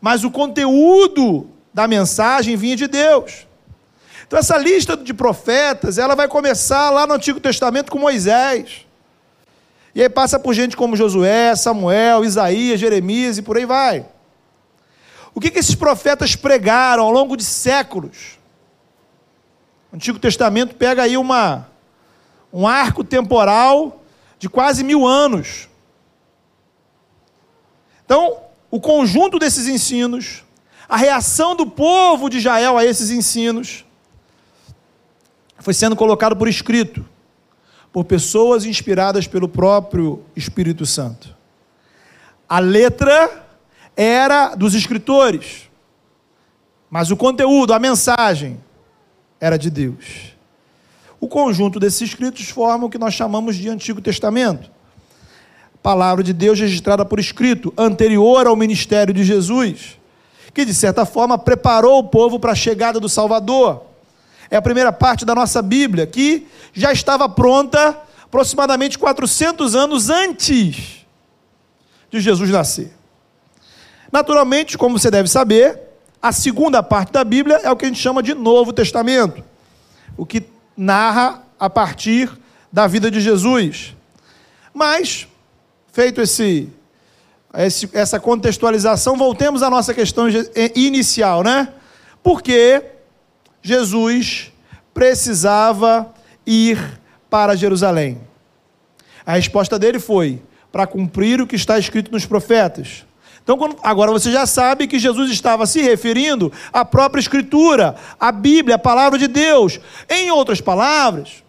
mas 0.00 0.22
o 0.22 0.30
conteúdo 0.30 1.50
da 1.74 1.88
mensagem 1.88 2.56
vinha 2.56 2.76
de 2.76 2.86
Deus. 2.86 3.46
Então 4.26 4.38
essa 4.38 4.58
lista 4.58 4.96
de 4.96 5.14
profetas, 5.14 5.98
ela 5.98 6.14
vai 6.14 6.26
começar 6.26 6.90
lá 6.90 7.06
no 7.06 7.14
Antigo 7.14 7.38
Testamento 7.38 7.90
com 7.90 7.98
Moisés. 7.98 8.84
E 9.94 10.02
aí 10.02 10.08
passa 10.08 10.38
por 10.38 10.52
gente 10.52 10.76
como 10.76 10.96
Josué, 10.96 11.56
Samuel, 11.56 12.24
Isaías, 12.24 12.78
Jeremias 12.78 13.38
e 13.38 13.42
por 13.42 13.56
aí 13.56 13.64
vai. 13.64 14.04
O 15.32 15.40
que, 15.40 15.50
que 15.50 15.58
esses 15.58 15.74
profetas 15.74 16.36
pregaram 16.36 17.04
ao 17.04 17.10
longo 17.10 17.36
de 17.36 17.44
séculos? 17.44 18.38
O 19.92 19.96
Antigo 19.96 20.18
Testamento 20.18 20.74
pega 20.74 21.04
aí 21.04 21.16
uma, 21.16 21.70
um 22.52 22.66
arco 22.66 23.04
temporal 23.04 24.02
de 24.38 24.48
quase 24.48 24.84
mil 24.84 25.06
anos. 25.06 25.68
Então, 28.04 28.38
o 28.70 28.80
conjunto 28.80 29.38
desses 29.38 29.66
ensinos, 29.66 30.44
a 30.88 30.96
reação 30.96 31.56
do 31.56 31.66
povo 31.66 32.28
de 32.28 32.36
Israel 32.36 32.76
a 32.76 32.84
esses 32.84 33.10
ensinos, 33.10 33.85
foi 35.66 35.74
sendo 35.74 35.96
colocado 35.96 36.36
por 36.36 36.46
escrito, 36.46 37.04
por 37.92 38.04
pessoas 38.04 38.64
inspiradas 38.64 39.26
pelo 39.26 39.48
próprio 39.48 40.22
Espírito 40.36 40.86
Santo. 40.86 41.34
A 42.48 42.60
letra 42.60 43.48
era 43.96 44.54
dos 44.54 44.74
escritores, 44.74 45.68
mas 46.88 47.10
o 47.10 47.16
conteúdo, 47.16 47.74
a 47.74 47.80
mensagem, 47.80 48.60
era 49.40 49.56
de 49.56 49.68
Deus. 49.68 50.36
O 51.18 51.26
conjunto 51.26 51.80
desses 51.80 52.02
escritos 52.02 52.48
forma 52.48 52.86
o 52.86 52.88
que 52.88 52.96
nós 52.96 53.14
chamamos 53.14 53.56
de 53.56 53.68
Antigo 53.68 54.00
Testamento. 54.00 54.70
Palavra 55.82 56.22
de 56.22 56.32
Deus 56.32 56.60
registrada 56.60 57.04
por 57.04 57.18
escrito, 57.18 57.74
anterior 57.76 58.46
ao 58.46 58.54
ministério 58.54 59.12
de 59.12 59.24
Jesus, 59.24 59.98
que 60.54 60.64
de 60.64 60.72
certa 60.72 61.04
forma 61.04 61.36
preparou 61.36 61.98
o 61.98 62.04
povo 62.04 62.38
para 62.38 62.52
a 62.52 62.54
chegada 62.54 63.00
do 63.00 63.08
Salvador 63.08 63.95
é 64.50 64.56
a 64.56 64.62
primeira 64.62 64.92
parte 64.92 65.24
da 65.24 65.34
nossa 65.34 65.60
Bíblia, 65.60 66.06
que 66.06 66.46
já 66.72 66.92
estava 66.92 67.28
pronta 67.28 67.96
aproximadamente 68.22 68.98
400 68.98 69.74
anos 69.74 70.10
antes 70.10 71.06
de 72.10 72.20
Jesus 72.20 72.50
nascer. 72.50 72.92
Naturalmente, 74.10 74.78
como 74.78 74.98
você 74.98 75.10
deve 75.10 75.28
saber, 75.28 75.80
a 76.20 76.32
segunda 76.32 76.82
parte 76.82 77.12
da 77.12 77.24
Bíblia 77.24 77.60
é 77.62 77.70
o 77.70 77.76
que 77.76 77.84
a 77.84 77.88
gente 77.88 78.00
chama 78.00 78.22
de 78.22 78.34
Novo 78.34 78.72
Testamento, 78.72 79.42
o 80.16 80.24
que 80.24 80.44
narra 80.76 81.42
a 81.58 81.68
partir 81.68 82.30
da 82.72 82.86
vida 82.86 83.10
de 83.10 83.20
Jesus. 83.20 83.94
Mas, 84.72 85.26
feito 85.92 86.20
esse, 86.20 86.68
esse 87.54 87.88
essa 87.92 88.20
contextualização, 88.20 89.16
voltemos 89.16 89.62
à 89.62 89.70
nossa 89.70 89.94
questão 89.94 90.26
inicial, 90.74 91.42
né? 91.42 91.72
Porque 92.22 92.82
Jesus 93.66 94.52
precisava 94.94 96.14
ir 96.46 97.00
para 97.28 97.56
Jerusalém? 97.56 98.20
A 99.26 99.32
resposta 99.32 99.76
dele 99.76 99.98
foi: 99.98 100.40
para 100.70 100.86
cumprir 100.86 101.40
o 101.40 101.48
que 101.48 101.56
está 101.56 101.76
escrito 101.76 102.12
nos 102.12 102.24
profetas. 102.24 103.04
Então, 103.42 103.58
agora 103.82 104.12
você 104.12 104.30
já 104.30 104.46
sabe 104.46 104.86
que 104.86 105.00
Jesus 105.00 105.32
estava 105.32 105.66
se 105.66 105.82
referindo 105.82 106.52
à 106.72 106.84
própria 106.84 107.20
Escritura, 107.20 107.96
à 108.20 108.30
Bíblia, 108.30 108.76
à 108.76 108.78
palavra 108.78 109.18
de 109.18 109.26
Deus. 109.26 109.80
Em 110.08 110.30
outras 110.30 110.60
palavras, 110.60 111.42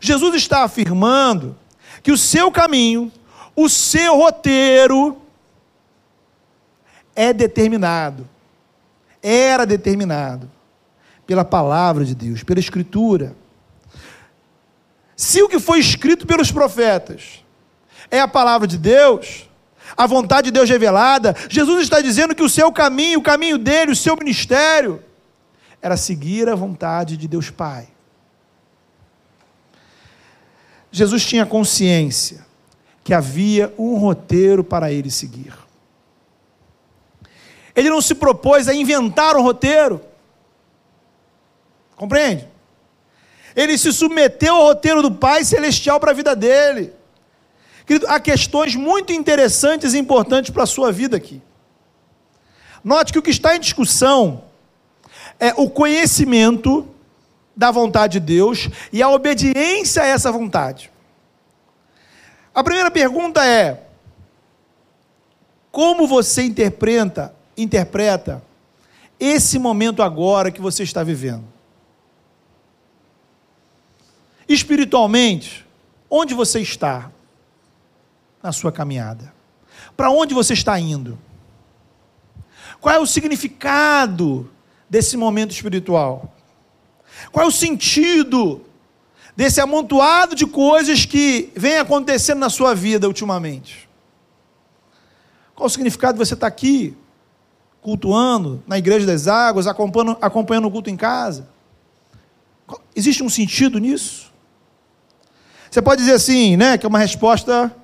Jesus 0.00 0.34
está 0.34 0.64
afirmando 0.64 1.56
que 2.02 2.10
o 2.10 2.18
seu 2.18 2.50
caminho, 2.50 3.12
o 3.54 3.68
seu 3.68 4.16
roteiro 4.16 5.22
é 7.14 7.32
determinado 7.32 8.28
era 9.22 9.66
determinado 9.66 10.50
pela 11.26 11.44
palavra 11.44 12.04
de 12.04 12.14
Deus, 12.14 12.42
pela 12.42 12.60
Escritura. 12.60 13.36
Se 15.16 15.42
o 15.42 15.48
que 15.48 15.58
foi 15.58 15.78
escrito 15.78 16.26
pelos 16.26 16.50
profetas 16.50 17.44
é 18.10 18.20
a 18.20 18.28
palavra 18.28 18.66
de 18.66 18.78
Deus, 18.78 19.48
a 19.96 20.06
vontade 20.06 20.46
de 20.46 20.52
Deus 20.52 20.70
revelada, 20.70 21.34
Jesus 21.48 21.82
está 21.82 22.00
dizendo 22.00 22.34
que 22.34 22.42
o 22.42 22.48
seu 22.48 22.72
caminho, 22.72 23.18
o 23.18 23.22
caminho 23.22 23.58
dele, 23.58 23.92
o 23.92 23.96
seu 23.96 24.16
ministério, 24.16 25.02
era 25.82 25.96
seguir 25.96 26.48
a 26.48 26.54
vontade 26.54 27.16
de 27.16 27.28
Deus 27.28 27.50
Pai. 27.50 27.88
Jesus 30.90 31.24
tinha 31.24 31.44
consciência 31.44 32.46
que 33.04 33.12
havia 33.12 33.72
um 33.78 33.96
roteiro 33.96 34.64
para 34.64 34.92
ele 34.92 35.10
seguir. 35.10 35.52
Ele 37.78 37.90
não 37.90 38.00
se 38.00 38.12
propôs 38.12 38.66
a 38.66 38.74
inventar 38.74 39.36
um 39.36 39.40
roteiro. 39.40 40.00
Compreende? 41.94 42.48
Ele 43.54 43.78
se 43.78 43.92
submeteu 43.92 44.52
ao 44.52 44.64
roteiro 44.64 45.00
do 45.00 45.12
Pai 45.12 45.44
Celestial 45.44 46.00
para 46.00 46.10
a 46.10 46.14
vida 46.14 46.34
dele. 46.34 46.92
Querido, 47.86 48.08
há 48.08 48.18
questões 48.18 48.74
muito 48.74 49.12
interessantes 49.12 49.94
e 49.94 49.98
importantes 49.98 50.50
para 50.50 50.64
a 50.64 50.66
sua 50.66 50.90
vida 50.90 51.16
aqui. 51.16 51.40
Note 52.82 53.12
que 53.12 53.18
o 53.20 53.22
que 53.22 53.30
está 53.30 53.54
em 53.54 53.60
discussão 53.60 54.42
é 55.38 55.54
o 55.56 55.70
conhecimento 55.70 56.84
da 57.54 57.70
vontade 57.70 58.18
de 58.18 58.26
Deus 58.26 58.68
e 58.92 59.00
a 59.04 59.08
obediência 59.08 60.02
a 60.02 60.06
essa 60.06 60.32
vontade. 60.32 60.90
A 62.52 62.64
primeira 62.64 62.90
pergunta 62.90 63.46
é: 63.46 63.84
como 65.70 66.08
você 66.08 66.42
interpreta 66.42 67.37
interpreta 67.58 68.42
esse 69.18 69.58
momento 69.58 70.02
agora 70.02 70.50
que 70.50 70.60
você 70.60 70.82
está 70.82 71.02
vivendo? 71.02 71.44
Espiritualmente, 74.48 75.66
onde 76.08 76.32
você 76.32 76.60
está 76.60 77.10
na 78.42 78.52
sua 78.52 78.72
caminhada? 78.72 79.34
Para 79.96 80.10
onde 80.10 80.32
você 80.32 80.54
está 80.54 80.78
indo? 80.78 81.18
Qual 82.80 82.94
é 82.94 82.98
o 82.98 83.06
significado 83.06 84.48
desse 84.88 85.16
momento 85.16 85.50
espiritual? 85.50 86.32
Qual 87.32 87.44
é 87.44 87.48
o 87.48 87.52
sentido 87.52 88.64
desse 89.36 89.60
amontoado 89.60 90.34
de 90.34 90.46
coisas 90.46 91.04
que 91.04 91.52
vem 91.56 91.78
acontecendo 91.78 92.38
na 92.38 92.48
sua 92.48 92.74
vida 92.74 93.06
ultimamente? 93.06 93.88
Qual 95.54 95.66
o 95.66 95.70
significado 95.70 96.14
de 96.16 96.24
você 96.24 96.34
estar 96.34 96.46
aqui 96.46 96.96
cultuando 97.88 98.62
na 98.66 98.76
igreja 98.76 99.06
das 99.06 99.26
águas, 99.26 99.66
acompanhando, 99.66 100.18
acompanhando 100.20 100.68
o 100.68 100.70
culto 100.70 100.90
em 100.90 100.96
casa? 100.96 101.48
Existe 102.94 103.22
um 103.22 103.30
sentido 103.30 103.78
nisso? 103.78 104.30
Você 105.70 105.80
pode 105.80 106.02
dizer 106.02 106.12
assim, 106.12 106.54
né, 106.54 106.76
que 106.76 106.84
é 106.84 106.88
uma 106.88 106.98
resposta. 106.98 107.74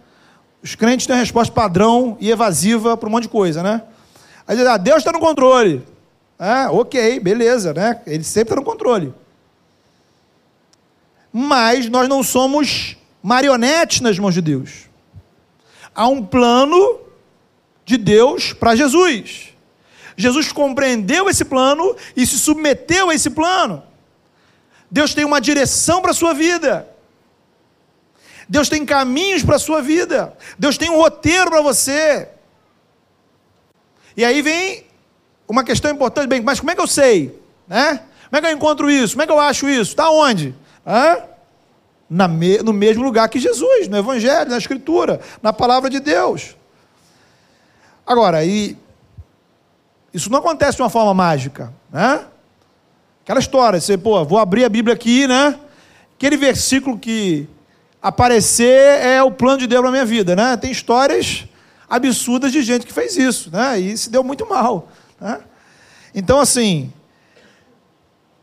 Os 0.62 0.74
crentes 0.74 1.06
têm 1.06 1.16
uma 1.16 1.20
resposta 1.20 1.54
padrão 1.54 2.18
e 2.20 2.30
evasiva 2.30 2.98
para 2.98 3.08
um 3.08 3.12
monte 3.12 3.22
de 3.22 3.30
coisa, 3.30 3.62
né? 3.62 3.82
Aí 4.46 4.58
diz, 4.58 4.66
ah, 4.66 4.76
Deus 4.76 4.98
está 4.98 5.10
no 5.10 5.18
controle. 5.18 5.82
Ah, 6.38 6.68
ok, 6.70 7.18
beleza, 7.18 7.72
né? 7.72 8.02
Ele 8.06 8.24
sempre 8.24 8.52
está 8.52 8.56
no 8.56 8.62
controle. 8.62 9.14
Mas 11.32 11.88
nós 11.88 12.06
não 12.10 12.22
somos 12.22 12.98
marionetes 13.22 14.02
nas 14.02 14.18
mãos 14.18 14.34
de 14.34 14.42
Deus. 14.42 14.90
Há 15.94 16.08
um 16.08 16.22
plano 16.22 17.00
de 17.86 17.96
Deus 17.96 18.52
para 18.52 18.76
Jesus. 18.76 19.53
Jesus 20.16 20.52
compreendeu 20.52 21.28
esse 21.28 21.44
plano 21.44 21.96
e 22.16 22.26
se 22.26 22.38
submeteu 22.38 23.10
a 23.10 23.14
esse 23.14 23.30
plano. 23.30 23.82
Deus 24.90 25.14
tem 25.14 25.24
uma 25.24 25.40
direção 25.40 26.00
para 26.00 26.12
a 26.12 26.14
sua 26.14 26.34
vida. 26.34 26.88
Deus 28.48 28.68
tem 28.68 28.84
caminhos 28.84 29.42
para 29.42 29.56
a 29.56 29.58
sua 29.58 29.82
vida. 29.82 30.36
Deus 30.58 30.78
tem 30.78 30.90
um 30.90 30.96
roteiro 30.96 31.50
para 31.50 31.60
você. 31.60 32.28
E 34.16 34.24
aí 34.24 34.42
vem 34.42 34.86
uma 35.48 35.64
questão 35.64 35.90
importante, 35.90 36.28
bem, 36.28 36.40
mas 36.40 36.60
como 36.60 36.70
é 36.70 36.74
que 36.74 36.80
eu 36.80 36.86
sei? 36.86 37.38
Né? 37.66 38.00
Como 38.28 38.38
é 38.38 38.40
que 38.40 38.46
eu 38.46 38.52
encontro 38.52 38.90
isso? 38.90 39.14
Como 39.14 39.22
é 39.22 39.26
que 39.26 39.32
eu 39.32 39.40
acho 39.40 39.68
isso? 39.68 39.90
Está 39.90 40.10
onde? 40.10 40.54
Hã? 40.86 41.22
Na 42.08 42.28
me, 42.28 42.58
no 42.58 42.72
mesmo 42.72 43.02
lugar 43.02 43.28
que 43.28 43.40
Jesus, 43.40 43.88
no 43.88 43.96
Evangelho, 43.96 44.50
na 44.50 44.58
Escritura, 44.58 45.20
na 45.42 45.52
palavra 45.52 45.90
de 45.90 46.00
Deus. 46.00 46.54
Agora, 48.06 48.44
e 48.44 48.76
Isso 50.14 50.30
não 50.30 50.38
acontece 50.38 50.76
de 50.76 50.82
uma 50.82 50.88
forma 50.88 51.12
mágica, 51.12 51.74
né? 51.92 52.24
Aquela 53.24 53.40
história, 53.40 53.80
você, 53.80 53.98
pô, 53.98 54.24
vou 54.24 54.38
abrir 54.38 54.64
a 54.64 54.68
Bíblia 54.68 54.94
aqui, 54.94 55.26
né? 55.26 55.58
Aquele 56.16 56.36
versículo 56.36 56.96
que 56.96 57.48
aparecer 58.00 59.00
é 59.04 59.20
o 59.22 59.32
plano 59.32 59.58
de 59.58 59.66
Deus 59.66 59.82
na 59.82 59.90
minha 59.90 60.04
vida, 60.04 60.36
né? 60.36 60.56
Tem 60.56 60.70
histórias 60.70 61.46
absurdas 61.90 62.52
de 62.52 62.62
gente 62.62 62.86
que 62.86 62.92
fez 62.92 63.16
isso, 63.16 63.50
né? 63.50 63.80
E 63.80 63.98
se 63.98 64.08
deu 64.08 64.22
muito 64.22 64.48
mal, 64.48 64.88
né? 65.20 65.40
Então, 66.14 66.38
assim, 66.38 66.92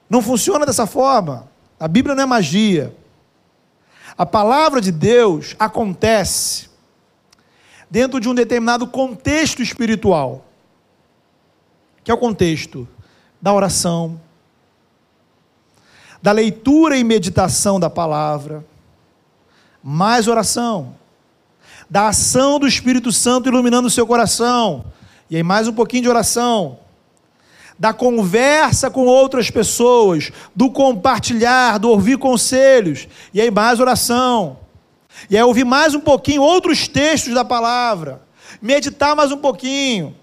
não 0.09 0.21
funciona 0.21 0.65
dessa 0.65 0.85
forma. 0.85 1.49
A 1.79 1.87
Bíblia 1.87 2.13
não 2.13 2.23
é 2.23 2.25
magia. 2.25 2.93
A 4.17 4.25
palavra 4.25 4.81
de 4.81 4.91
Deus 4.91 5.55
acontece 5.57 6.69
dentro 7.89 8.19
de 8.19 8.27
um 8.27 8.35
determinado 8.35 8.85
contexto 8.87 9.61
espiritual, 9.61 10.45
que 12.03 12.11
é 12.11 12.13
o 12.13 12.17
contexto 12.17 12.87
da 13.41 13.53
oração, 13.53 14.19
da 16.21 16.31
leitura 16.31 16.97
e 16.97 17.03
meditação 17.03 17.79
da 17.79 17.89
palavra, 17.89 18.65
mais 19.83 20.27
oração, 20.27 20.95
da 21.89 22.07
ação 22.09 22.59
do 22.59 22.67
Espírito 22.67 23.11
Santo 23.11 23.49
iluminando 23.49 23.87
o 23.87 23.91
seu 23.91 24.05
coração, 24.05 24.85
e 25.29 25.35
aí 25.35 25.43
mais 25.43 25.67
um 25.67 25.73
pouquinho 25.73 26.03
de 26.03 26.09
oração, 26.09 26.79
da 27.77 27.91
conversa 27.91 28.91
com 28.91 29.05
outras 29.05 29.49
pessoas, 29.49 30.31
do 30.55 30.69
compartilhar, 30.69 31.79
do 31.79 31.89
ouvir 31.89 32.17
conselhos, 32.17 33.07
e 33.33 33.41
aí 33.41 33.49
mais 33.49 33.79
oração, 33.79 34.59
e 35.29 35.35
aí 35.35 35.43
ouvir 35.43 35.65
mais 35.65 35.95
um 35.95 35.99
pouquinho 35.99 36.43
outros 36.43 36.87
textos 36.87 37.33
da 37.33 37.43
palavra, 37.43 38.21
meditar 38.61 39.15
mais 39.15 39.31
um 39.31 39.37
pouquinho, 39.37 40.15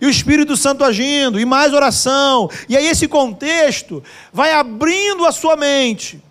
e 0.00 0.06
o 0.06 0.10
Espírito 0.10 0.56
Santo 0.56 0.84
agindo, 0.84 1.38
e 1.38 1.44
mais 1.44 1.72
oração, 1.72 2.50
e 2.68 2.76
aí 2.76 2.86
esse 2.86 3.06
contexto 3.08 4.02
vai 4.32 4.52
abrindo 4.52 5.26
a 5.26 5.32
sua 5.32 5.56
mente, 5.56 6.22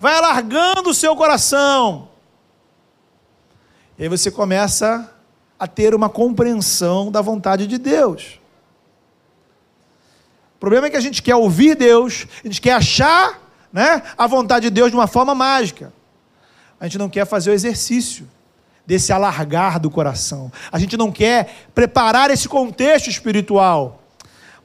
vai 0.00 0.14
alargando 0.14 0.90
o 0.90 0.94
seu 0.94 1.14
coração, 1.16 2.08
e 3.98 4.04
aí 4.04 4.08
você 4.08 4.30
começa 4.30 5.12
a 5.58 5.66
ter 5.66 5.94
uma 5.94 6.08
compreensão 6.08 7.10
da 7.10 7.20
vontade 7.20 7.66
de 7.66 7.78
Deus. 7.78 8.40
O 10.54 10.58
problema 10.60 10.86
é 10.86 10.90
que 10.90 10.96
a 10.96 11.00
gente 11.00 11.22
quer 11.22 11.34
ouvir 11.34 11.74
Deus, 11.74 12.26
a 12.44 12.46
gente 12.46 12.60
quer 12.60 12.72
achar 12.72 13.40
né, 13.72 14.02
a 14.16 14.26
vontade 14.26 14.66
de 14.66 14.70
Deus 14.70 14.90
de 14.90 14.96
uma 14.96 15.06
forma 15.06 15.34
mágica. 15.34 15.92
A 16.80 16.86
gente 16.86 16.98
não 16.98 17.08
quer 17.08 17.26
fazer 17.26 17.50
o 17.50 17.52
exercício 17.52 18.28
desse 18.88 19.12
alargar 19.12 19.78
do 19.78 19.90
coração. 19.90 20.50
A 20.72 20.78
gente 20.78 20.96
não 20.96 21.12
quer 21.12 21.68
preparar 21.74 22.30
esse 22.30 22.48
contexto 22.48 23.10
espiritual. 23.10 24.02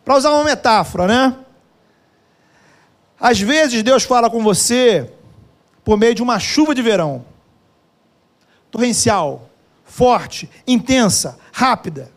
Para 0.06 0.16
usar 0.16 0.32
uma 0.32 0.46
metáfora, 0.46 1.06
né? 1.06 1.36
Às 3.20 3.42
vezes 3.42 3.84
Deus 3.84 4.04
fala 4.04 4.30
com 4.30 4.42
você 4.42 5.12
por 5.84 5.98
meio 5.98 6.16
de 6.16 6.24
uma 6.24 6.40
chuva 6.40 6.74
de 6.74 6.82
verão 6.82 7.26
torrencial, 8.72 9.50
forte, 9.84 10.50
intensa, 10.66 11.38
rápida. 11.52 12.10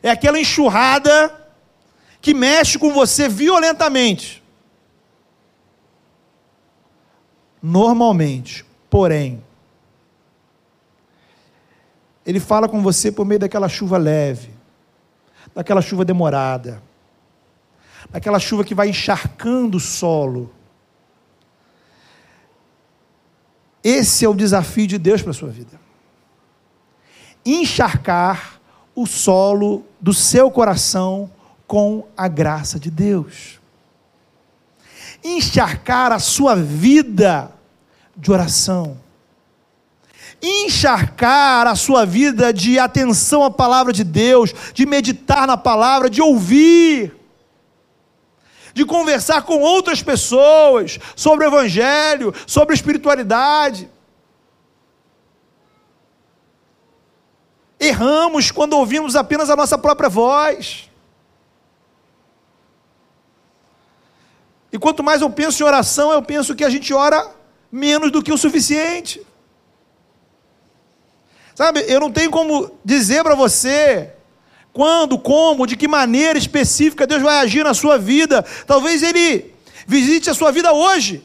É 0.00 0.08
aquela 0.08 0.38
enxurrada 0.38 1.34
que 2.20 2.32
mexe 2.32 2.78
com 2.78 2.92
você 2.92 3.28
violentamente. 3.28 4.44
Normalmente, 7.60 8.64
porém, 8.88 9.42
ele 12.26 12.40
fala 12.40 12.68
com 12.68 12.82
você 12.82 13.12
por 13.12 13.24
meio 13.24 13.38
daquela 13.38 13.68
chuva 13.68 13.96
leve, 13.96 14.50
daquela 15.54 15.80
chuva 15.80 16.04
demorada, 16.04 16.82
daquela 18.10 18.40
chuva 18.40 18.64
que 18.64 18.74
vai 18.74 18.88
encharcando 18.88 19.76
o 19.76 19.80
solo. 19.80 20.52
Esse 23.84 24.24
é 24.24 24.28
o 24.28 24.34
desafio 24.34 24.88
de 24.88 24.98
Deus 24.98 25.22
para 25.22 25.30
a 25.30 25.34
sua 25.34 25.48
vida. 25.48 25.80
Encharcar 27.44 28.60
o 28.92 29.06
solo 29.06 29.84
do 30.00 30.12
seu 30.12 30.50
coração 30.50 31.30
com 31.64 32.08
a 32.16 32.26
graça 32.26 32.80
de 32.80 32.90
Deus. 32.90 33.60
Encharcar 35.22 36.10
a 36.10 36.18
sua 36.18 36.56
vida 36.56 37.52
de 38.16 38.32
oração. 38.32 39.05
Encharcar 40.42 41.66
a 41.66 41.74
sua 41.74 42.04
vida 42.04 42.52
de 42.52 42.78
atenção 42.78 43.42
à 43.44 43.50
palavra 43.50 43.92
de 43.92 44.04
Deus, 44.04 44.52
de 44.72 44.84
meditar 44.86 45.46
na 45.46 45.56
palavra, 45.56 46.10
de 46.10 46.20
ouvir, 46.20 47.14
de 48.74 48.84
conversar 48.84 49.42
com 49.42 49.60
outras 49.60 50.02
pessoas 50.02 50.98
sobre 51.14 51.46
o 51.46 51.48
Evangelho, 51.48 52.34
sobre 52.46 52.74
espiritualidade. 52.74 53.88
Erramos 57.80 58.50
quando 58.50 58.74
ouvimos 58.74 59.16
apenas 59.16 59.48
a 59.48 59.56
nossa 59.56 59.78
própria 59.78 60.08
voz. 60.08 60.90
E 64.72 64.78
quanto 64.78 65.02
mais 65.02 65.22
eu 65.22 65.30
penso 65.30 65.62
em 65.62 65.66
oração, 65.66 66.12
eu 66.12 66.22
penso 66.22 66.54
que 66.54 66.64
a 66.64 66.68
gente 66.68 66.92
ora 66.92 67.30
menos 67.72 68.10
do 68.10 68.22
que 68.22 68.30
o 68.30 68.36
suficiente. 68.36 69.26
Sabe, 71.56 71.86
eu 71.88 71.98
não 71.98 72.12
tenho 72.12 72.30
como 72.30 72.70
dizer 72.84 73.22
para 73.22 73.34
você 73.34 74.12
quando, 74.74 75.18
como, 75.18 75.66
de 75.66 75.74
que 75.74 75.88
maneira 75.88 76.38
específica 76.38 77.06
Deus 77.06 77.22
vai 77.22 77.38
agir 77.38 77.64
na 77.64 77.72
sua 77.72 77.96
vida. 77.96 78.42
Talvez 78.66 79.02
Ele 79.02 79.54
visite 79.86 80.28
a 80.28 80.34
sua 80.34 80.52
vida 80.52 80.70
hoje. 80.70 81.24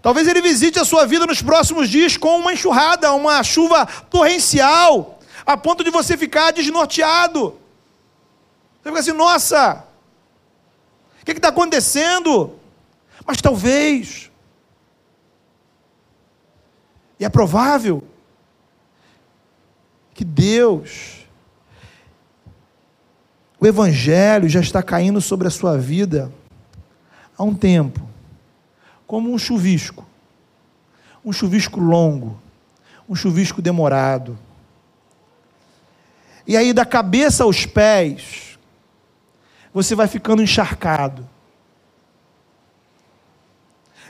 Talvez 0.00 0.28
Ele 0.28 0.40
visite 0.40 0.78
a 0.78 0.84
sua 0.84 1.04
vida 1.04 1.26
nos 1.26 1.42
próximos 1.42 1.88
dias 1.88 2.16
com 2.16 2.38
uma 2.38 2.52
enxurrada, 2.52 3.12
uma 3.12 3.42
chuva 3.42 3.86
torrencial, 4.08 5.18
a 5.44 5.56
ponto 5.56 5.82
de 5.82 5.90
você 5.90 6.16
ficar 6.16 6.52
desnorteado. 6.52 7.58
Você 8.80 8.88
fica 8.88 9.00
assim, 9.00 9.12
nossa, 9.12 9.84
o 11.20 11.24
que 11.24 11.32
está 11.32 11.48
acontecendo? 11.48 12.54
Mas 13.26 13.42
talvez, 13.42 14.30
e 17.18 17.24
é 17.24 17.28
provável, 17.28 18.06
que 20.14 20.24
Deus, 20.24 21.26
o 23.58 23.66
Evangelho 23.66 24.48
já 24.48 24.60
está 24.60 24.82
caindo 24.82 25.20
sobre 25.20 25.48
a 25.48 25.50
sua 25.50 25.76
vida 25.76 26.32
há 27.36 27.42
um 27.42 27.54
tempo, 27.54 28.00
como 29.06 29.32
um 29.32 29.38
chuvisco, 29.38 30.06
um 31.24 31.32
chuvisco 31.32 31.80
longo, 31.80 32.40
um 33.08 33.14
chuvisco 33.16 33.60
demorado. 33.60 34.38
E 36.46 36.56
aí, 36.56 36.72
da 36.72 36.86
cabeça 36.86 37.42
aos 37.42 37.66
pés, 37.66 38.58
você 39.72 39.96
vai 39.96 40.06
ficando 40.06 40.42
encharcado. 40.42 41.28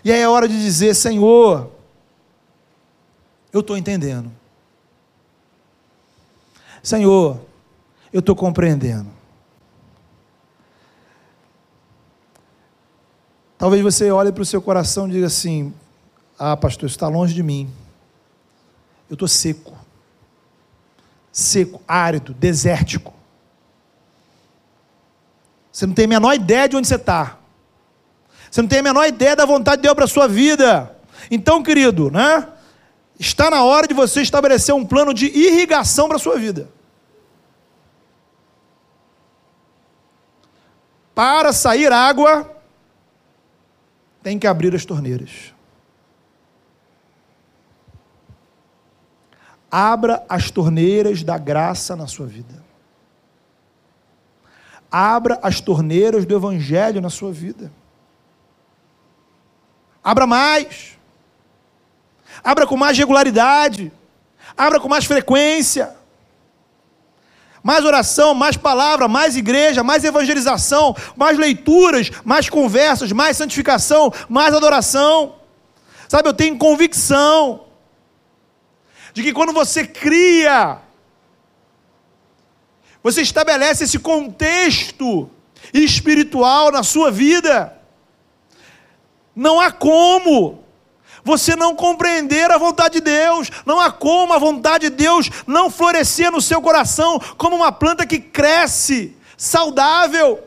E 0.04 0.12
aí 0.12 0.20
é 0.20 0.28
hora 0.28 0.46
de 0.46 0.60
dizer: 0.60 0.94
Senhor, 0.94 1.70
eu 3.52 3.60
estou 3.60 3.76
entendendo. 3.76 4.30
Senhor, 6.84 7.40
eu 8.12 8.20
estou 8.20 8.36
compreendendo. 8.36 9.08
Talvez 13.56 13.82
você 13.82 14.10
olhe 14.10 14.30
para 14.30 14.42
o 14.42 14.44
seu 14.44 14.60
coração 14.60 15.08
e 15.08 15.12
diga 15.12 15.26
assim: 15.26 15.72
Ah, 16.38 16.54
pastor, 16.54 16.86
isso 16.86 16.96
está 16.96 17.08
longe 17.08 17.32
de 17.32 17.42
mim. 17.42 17.72
Eu 19.08 19.14
estou 19.14 19.26
seco. 19.26 19.72
Seco, 21.32 21.80
árido, 21.88 22.34
desértico. 22.34 23.14
Você 25.72 25.86
não 25.86 25.94
tem 25.94 26.04
a 26.04 26.08
menor 26.08 26.34
ideia 26.34 26.68
de 26.68 26.76
onde 26.76 26.86
você 26.86 26.96
está. 26.96 27.38
Você 28.50 28.60
não 28.60 28.68
tem 28.68 28.80
a 28.80 28.82
menor 28.82 29.06
ideia 29.06 29.34
da 29.34 29.46
vontade 29.46 29.78
de 29.78 29.84
Deus 29.84 29.94
para 29.94 30.04
a 30.04 30.08
sua 30.08 30.28
vida. 30.28 30.94
Então, 31.30 31.62
querido, 31.62 32.10
né? 32.10 32.46
Está 33.24 33.48
na 33.50 33.64
hora 33.64 33.88
de 33.88 33.94
você 33.94 34.20
estabelecer 34.20 34.74
um 34.74 34.84
plano 34.84 35.14
de 35.14 35.24
irrigação 35.24 36.08
para 36.08 36.18
a 36.18 36.20
sua 36.20 36.38
vida. 36.38 36.68
Para 41.14 41.50
sair 41.50 41.90
água, 41.90 42.54
tem 44.22 44.38
que 44.38 44.46
abrir 44.46 44.74
as 44.74 44.84
torneiras. 44.84 45.54
Abra 49.70 50.22
as 50.28 50.50
torneiras 50.50 51.22
da 51.22 51.38
graça 51.38 51.96
na 51.96 52.06
sua 52.06 52.26
vida. 52.26 52.62
Abra 54.92 55.40
as 55.42 55.62
torneiras 55.62 56.26
do 56.26 56.36
Evangelho 56.36 57.00
na 57.00 57.08
sua 57.08 57.32
vida. 57.32 57.72
Abra 60.02 60.26
mais. 60.26 60.98
Abra 62.44 62.66
com 62.66 62.76
mais 62.76 62.98
regularidade. 62.98 63.90
Abra 64.56 64.78
com 64.78 64.88
mais 64.88 65.06
frequência. 65.06 65.96
mais 67.62 67.82
oração, 67.82 68.34
mais 68.34 68.58
palavra, 68.58 69.08
mais 69.08 69.38
igreja, 69.38 69.82
mais 69.82 70.04
evangelização, 70.04 70.94
mais 71.16 71.38
leituras, 71.38 72.10
mais 72.22 72.50
conversas, 72.50 73.10
mais 73.10 73.38
santificação, 73.38 74.12
mais 74.28 74.54
adoração. 74.54 75.36
Sabe, 76.06 76.28
eu 76.28 76.34
tenho 76.34 76.58
convicção 76.58 77.64
de 79.14 79.22
que 79.22 79.32
quando 79.32 79.52
você 79.54 79.86
cria, 79.86 80.78
você 83.02 83.22
estabelece 83.22 83.84
esse 83.84 83.98
contexto 83.98 85.30
espiritual 85.72 86.70
na 86.70 86.82
sua 86.82 87.10
vida. 87.10 87.80
Não 89.34 89.58
há 89.58 89.72
como 89.72 90.63
você 91.24 91.56
não 91.56 91.74
compreender 91.74 92.50
a 92.50 92.58
vontade 92.58 92.94
de 92.94 93.00
Deus, 93.00 93.50
não 93.64 93.80
há 93.80 93.90
como 93.90 94.34
a 94.34 94.38
vontade 94.38 94.90
de 94.90 94.96
Deus 94.96 95.30
não 95.46 95.70
florescer 95.70 96.30
no 96.30 96.40
seu 96.40 96.60
coração 96.60 97.18
como 97.38 97.56
uma 97.56 97.72
planta 97.72 98.06
que 98.06 98.18
cresce, 98.18 99.16
saudável, 99.36 100.42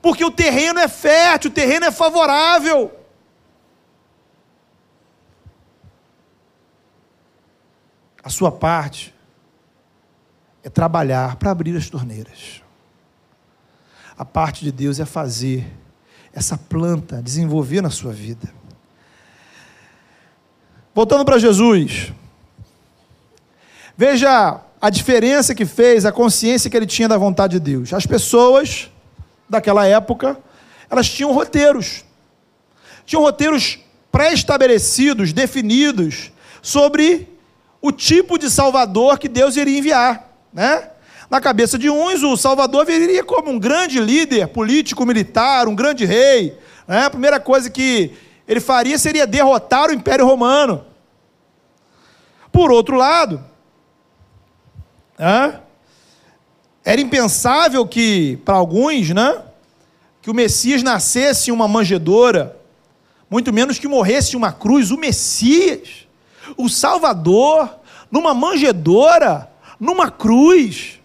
porque 0.00 0.24
o 0.24 0.30
terreno 0.30 0.80
é 0.80 0.88
fértil, 0.88 1.50
o 1.50 1.54
terreno 1.54 1.86
é 1.86 1.90
favorável. 1.90 2.92
A 8.22 8.30
sua 8.30 8.50
parte 8.50 9.14
é 10.62 10.68
trabalhar 10.68 11.36
para 11.36 11.50
abrir 11.50 11.76
as 11.76 11.88
torneiras. 11.88 12.62
A 14.16 14.24
parte 14.24 14.64
de 14.64 14.72
Deus 14.72 14.98
é 14.98 15.04
fazer 15.04 15.66
essa 16.32 16.58
planta 16.58 17.22
desenvolver 17.22 17.80
na 17.80 17.90
sua 17.90 18.12
vida. 18.12 18.57
Voltando 20.98 21.24
para 21.24 21.38
Jesus. 21.38 22.12
Veja 23.96 24.60
a 24.80 24.90
diferença 24.90 25.54
que 25.54 25.64
fez, 25.64 26.04
a 26.04 26.10
consciência 26.10 26.68
que 26.68 26.76
ele 26.76 26.86
tinha 26.86 27.06
da 27.06 27.16
vontade 27.16 27.52
de 27.52 27.60
Deus. 27.60 27.92
As 27.92 28.04
pessoas 28.04 28.90
daquela 29.48 29.86
época, 29.86 30.36
elas 30.90 31.08
tinham 31.08 31.30
roteiros. 31.30 32.04
Tinham 33.06 33.22
roteiros 33.22 33.78
pré-estabelecidos, 34.10 35.32
definidos, 35.32 36.32
sobre 36.60 37.28
o 37.80 37.92
tipo 37.92 38.36
de 38.36 38.50
Salvador 38.50 39.20
que 39.20 39.28
Deus 39.28 39.56
iria 39.56 39.78
enviar, 39.78 40.28
né? 40.52 40.90
Na 41.30 41.40
cabeça 41.40 41.78
de 41.78 41.88
uns, 41.88 42.24
o 42.24 42.36
Salvador 42.36 42.84
viria 42.84 43.22
como 43.22 43.52
um 43.52 43.58
grande 43.60 44.00
líder 44.00 44.48
político, 44.48 45.06
militar, 45.06 45.68
um 45.68 45.76
grande 45.76 46.04
rei. 46.04 46.58
Né? 46.88 47.04
A 47.04 47.10
primeira 47.10 47.38
coisa 47.38 47.70
que 47.70 48.16
ele 48.48 48.60
faria 48.60 48.98
seria 48.98 49.26
derrotar 49.26 49.90
o 49.90 49.92
Império 49.92 50.26
Romano. 50.26 50.86
Por 52.50 52.72
outro 52.72 52.96
lado, 52.96 53.44
era 56.82 57.00
impensável 57.00 57.86
que, 57.86 58.38
para 58.46 58.56
alguns, 58.56 59.10
né, 59.10 59.42
que 60.22 60.30
o 60.30 60.34
Messias 60.34 60.82
nascesse 60.82 61.50
em 61.50 61.52
uma 61.52 61.68
manjedoura, 61.68 62.56
muito 63.28 63.52
menos 63.52 63.78
que 63.78 63.86
morresse 63.86 64.34
em 64.34 64.38
uma 64.38 64.50
cruz. 64.50 64.90
O 64.90 64.96
Messias, 64.96 66.06
o 66.56 66.70
Salvador, 66.70 67.78
numa 68.10 68.32
manjedoura, 68.32 69.52
numa 69.78 70.10
cruz. 70.10 70.98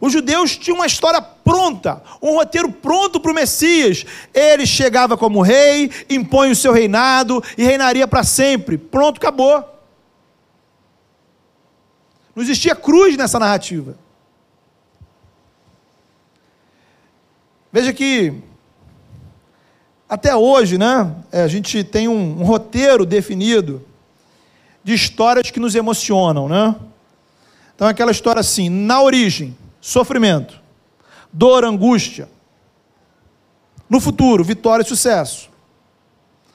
Os 0.00 0.12
judeus 0.12 0.56
tinham 0.56 0.76
uma 0.76 0.86
história 0.86 1.20
pronta, 1.46 2.02
um 2.20 2.34
roteiro 2.34 2.72
pronto 2.72 3.20
para 3.20 3.30
o 3.30 3.34
Messias. 3.34 4.04
Ele 4.34 4.66
chegava 4.66 5.16
como 5.16 5.42
rei, 5.42 5.92
impõe 6.10 6.50
o 6.50 6.56
seu 6.56 6.72
reinado 6.72 7.40
e 7.56 7.62
reinaria 7.62 8.08
para 8.08 8.24
sempre. 8.24 8.76
Pronto, 8.76 9.18
acabou. 9.18 9.64
Não 12.34 12.42
existia 12.42 12.74
cruz 12.74 13.16
nessa 13.16 13.38
narrativa. 13.38 13.96
Veja 17.72 17.92
que 17.92 18.34
até 20.08 20.34
hoje, 20.34 20.76
né, 20.76 21.14
é, 21.30 21.42
a 21.42 21.48
gente 21.48 21.84
tem 21.84 22.08
um, 22.08 22.40
um 22.40 22.44
roteiro 22.44 23.06
definido 23.06 23.86
de 24.82 24.94
histórias 24.94 25.50
que 25.52 25.60
nos 25.60 25.76
emocionam, 25.76 26.48
né? 26.48 26.74
Então, 27.74 27.86
aquela 27.86 28.10
história 28.10 28.40
assim, 28.40 28.68
na 28.68 29.00
origem, 29.00 29.56
sofrimento, 29.80 30.65
dor, 31.36 31.64
angústia. 31.64 32.28
No 33.88 34.00
futuro, 34.00 34.42
vitória 34.42 34.82
e 34.82 34.86
sucesso. 34.86 35.50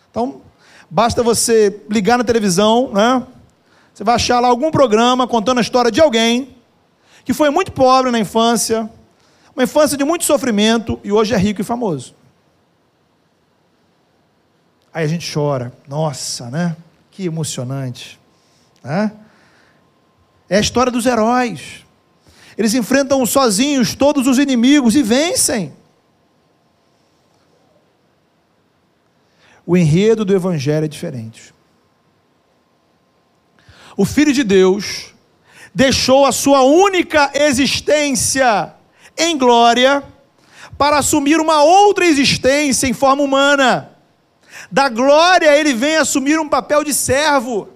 Então, 0.10 0.42
basta 0.90 1.22
você 1.22 1.82
ligar 1.90 2.18
na 2.18 2.24
televisão, 2.24 2.92
né? 2.92 3.26
Você 3.94 4.04
vai 4.04 4.16
achar 4.16 4.40
lá 4.40 4.48
algum 4.48 4.72
programa 4.72 5.28
contando 5.28 5.60
a 5.60 5.62
história 5.62 5.92
de 5.92 6.02
alguém 6.02 6.58
que 7.24 7.34
foi 7.34 7.52
muito 7.52 7.72
pobre 7.72 8.10
na 8.10 8.20
infância, 8.20 8.90
uma 9.56 9.64
infância 9.64 9.96
de 9.96 10.04
muito 10.04 10.26
sofrimento 10.26 11.00
e 11.04 11.12
hoje 11.12 11.36
é 11.36 11.38
rico 11.38 11.62
e 11.62 11.64
famoso. 11.64 12.16
Aí 14.92 15.06
a 15.06 15.08
gente 15.08 15.32
chora. 15.32 15.72
Nossa, 15.88 16.50
né? 16.50 16.76
Que 17.12 17.26
emocionante. 17.26 18.20
Né? 18.84 19.12
É 20.50 20.58
a 20.58 20.60
história 20.60 20.92
dos 20.92 21.06
heróis. 21.06 21.86
Eles 22.58 22.74
enfrentam 22.74 23.26
sozinhos 23.26 23.96
todos 23.96 24.28
os 24.28 24.38
inimigos 24.38 24.96
e 24.96 25.04
vencem. 25.04 25.74
O 29.66 29.78
enredo 29.78 30.26
do 30.26 30.34
Evangelho 30.34 30.86
é 30.86 30.88
diferente. 30.88 31.54
O 33.96 34.06
Filho 34.06 34.34
de 34.34 34.44
Deus 34.44 35.14
deixou 35.74 36.26
a 36.26 36.32
sua 36.32 36.64
única 36.64 37.32
existência 37.34 38.74
em 39.18 39.38
glória 39.38 40.04
para 40.78 40.98
assumir 40.98 41.40
uma 41.40 41.64
outra 41.64 42.06
existência 42.06 42.88
em 42.88 42.94
forma 42.94 43.24
humana. 43.24 43.92
Da 44.72 44.90
glória, 44.90 45.58
ele 45.58 45.74
vem 45.74 45.98
assumir 45.98 46.40
um 46.40 46.50
papel 46.50 46.84
de 46.84 46.94
servo 46.94 47.70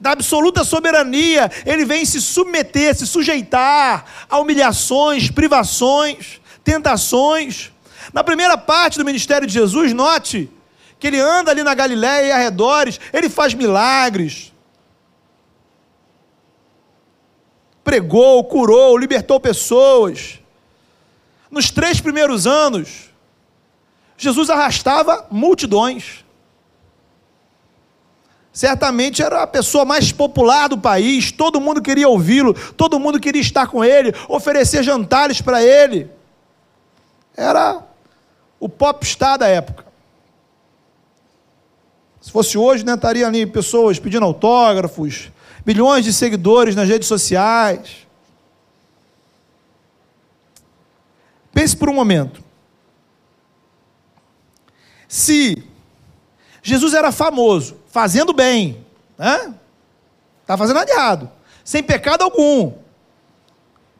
da 0.00 0.12
absoluta 0.12 0.64
soberania, 0.64 1.50
ele 1.66 1.84
vem 1.84 2.06
se 2.06 2.22
submeter, 2.22 2.96
se 2.96 3.06
sujeitar 3.06 4.06
a 4.30 4.38
humilhações, 4.38 5.30
privações, 5.30 6.40
tentações. 6.64 7.70
Na 8.12 8.24
primeira 8.24 8.56
parte 8.56 8.98
do 8.98 9.04
ministério 9.04 9.46
de 9.46 9.52
Jesus, 9.52 9.92
note 9.92 10.50
que 10.98 11.06
ele 11.06 11.20
anda 11.20 11.50
ali 11.50 11.62
na 11.62 11.74
Galiléia 11.74 12.26
e 12.26 12.32
arredores, 12.32 12.98
ele 13.12 13.28
faz 13.28 13.52
milagres. 13.52 14.52
Pregou, 17.84 18.42
curou, 18.44 18.96
libertou 18.96 19.38
pessoas. 19.38 20.38
Nos 21.50 21.70
três 21.70 22.00
primeiros 22.00 22.46
anos, 22.46 23.10
Jesus 24.16 24.48
arrastava 24.48 25.26
multidões 25.30 26.19
certamente 28.60 29.22
era 29.22 29.42
a 29.42 29.46
pessoa 29.46 29.86
mais 29.86 30.12
popular 30.12 30.68
do 30.68 30.76
país, 30.76 31.32
todo 31.32 31.58
mundo 31.58 31.80
queria 31.80 32.06
ouvi-lo, 32.06 32.52
todo 32.74 33.00
mundo 33.00 33.18
queria 33.18 33.40
estar 33.40 33.66
com 33.66 33.82
ele, 33.82 34.14
oferecer 34.28 34.82
jantares 34.82 35.40
para 35.40 35.62
ele. 35.62 36.10
Era 37.34 37.82
o 38.58 38.68
popstar 38.68 39.38
da 39.38 39.48
época. 39.48 39.86
Se 42.20 42.30
fosse 42.30 42.58
hoje, 42.58 42.84
né, 42.84 42.92
estaria 42.92 43.26
ali 43.26 43.46
pessoas 43.46 43.98
pedindo 43.98 44.26
autógrafos, 44.26 45.32
milhões 45.64 46.04
de 46.04 46.12
seguidores 46.12 46.76
nas 46.76 46.86
redes 46.86 47.08
sociais. 47.08 48.06
Pense 51.50 51.74
por 51.74 51.88
um 51.88 51.94
momento. 51.94 52.44
Se 55.08 55.64
Jesus 56.62 56.92
era 56.92 57.10
famoso, 57.10 57.79
fazendo 57.90 58.32
bem, 58.32 58.84
né? 59.18 59.54
Está 60.42 60.56
fazendo 60.56 60.76
nada 60.76 60.90
errado, 60.90 61.30
sem 61.64 61.82
pecado 61.82 62.22
algum, 62.22 62.72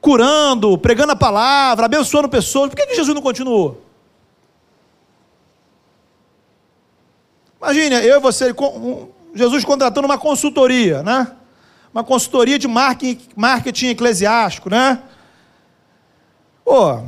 curando, 0.00 0.76
pregando 0.78 1.12
a 1.12 1.16
palavra, 1.16 1.86
abençoando 1.86 2.28
pessoas. 2.28 2.70
Por 2.70 2.76
que, 2.76 2.86
que 2.86 2.96
Jesus 2.96 3.14
não 3.14 3.22
continuou? 3.22 3.82
Imagine, 7.60 7.94
eu 8.06 8.16
e 8.16 8.20
você, 8.20 8.54
Jesus 9.34 9.64
contratando 9.64 10.06
uma 10.06 10.18
consultoria, 10.18 11.02
né? 11.02 11.36
Uma 11.92 12.02
consultoria 12.02 12.58
de 12.58 12.68
marketing, 12.68 13.88
eclesiástico, 13.88 14.70
né? 14.70 15.02
Pô, 16.64 17.02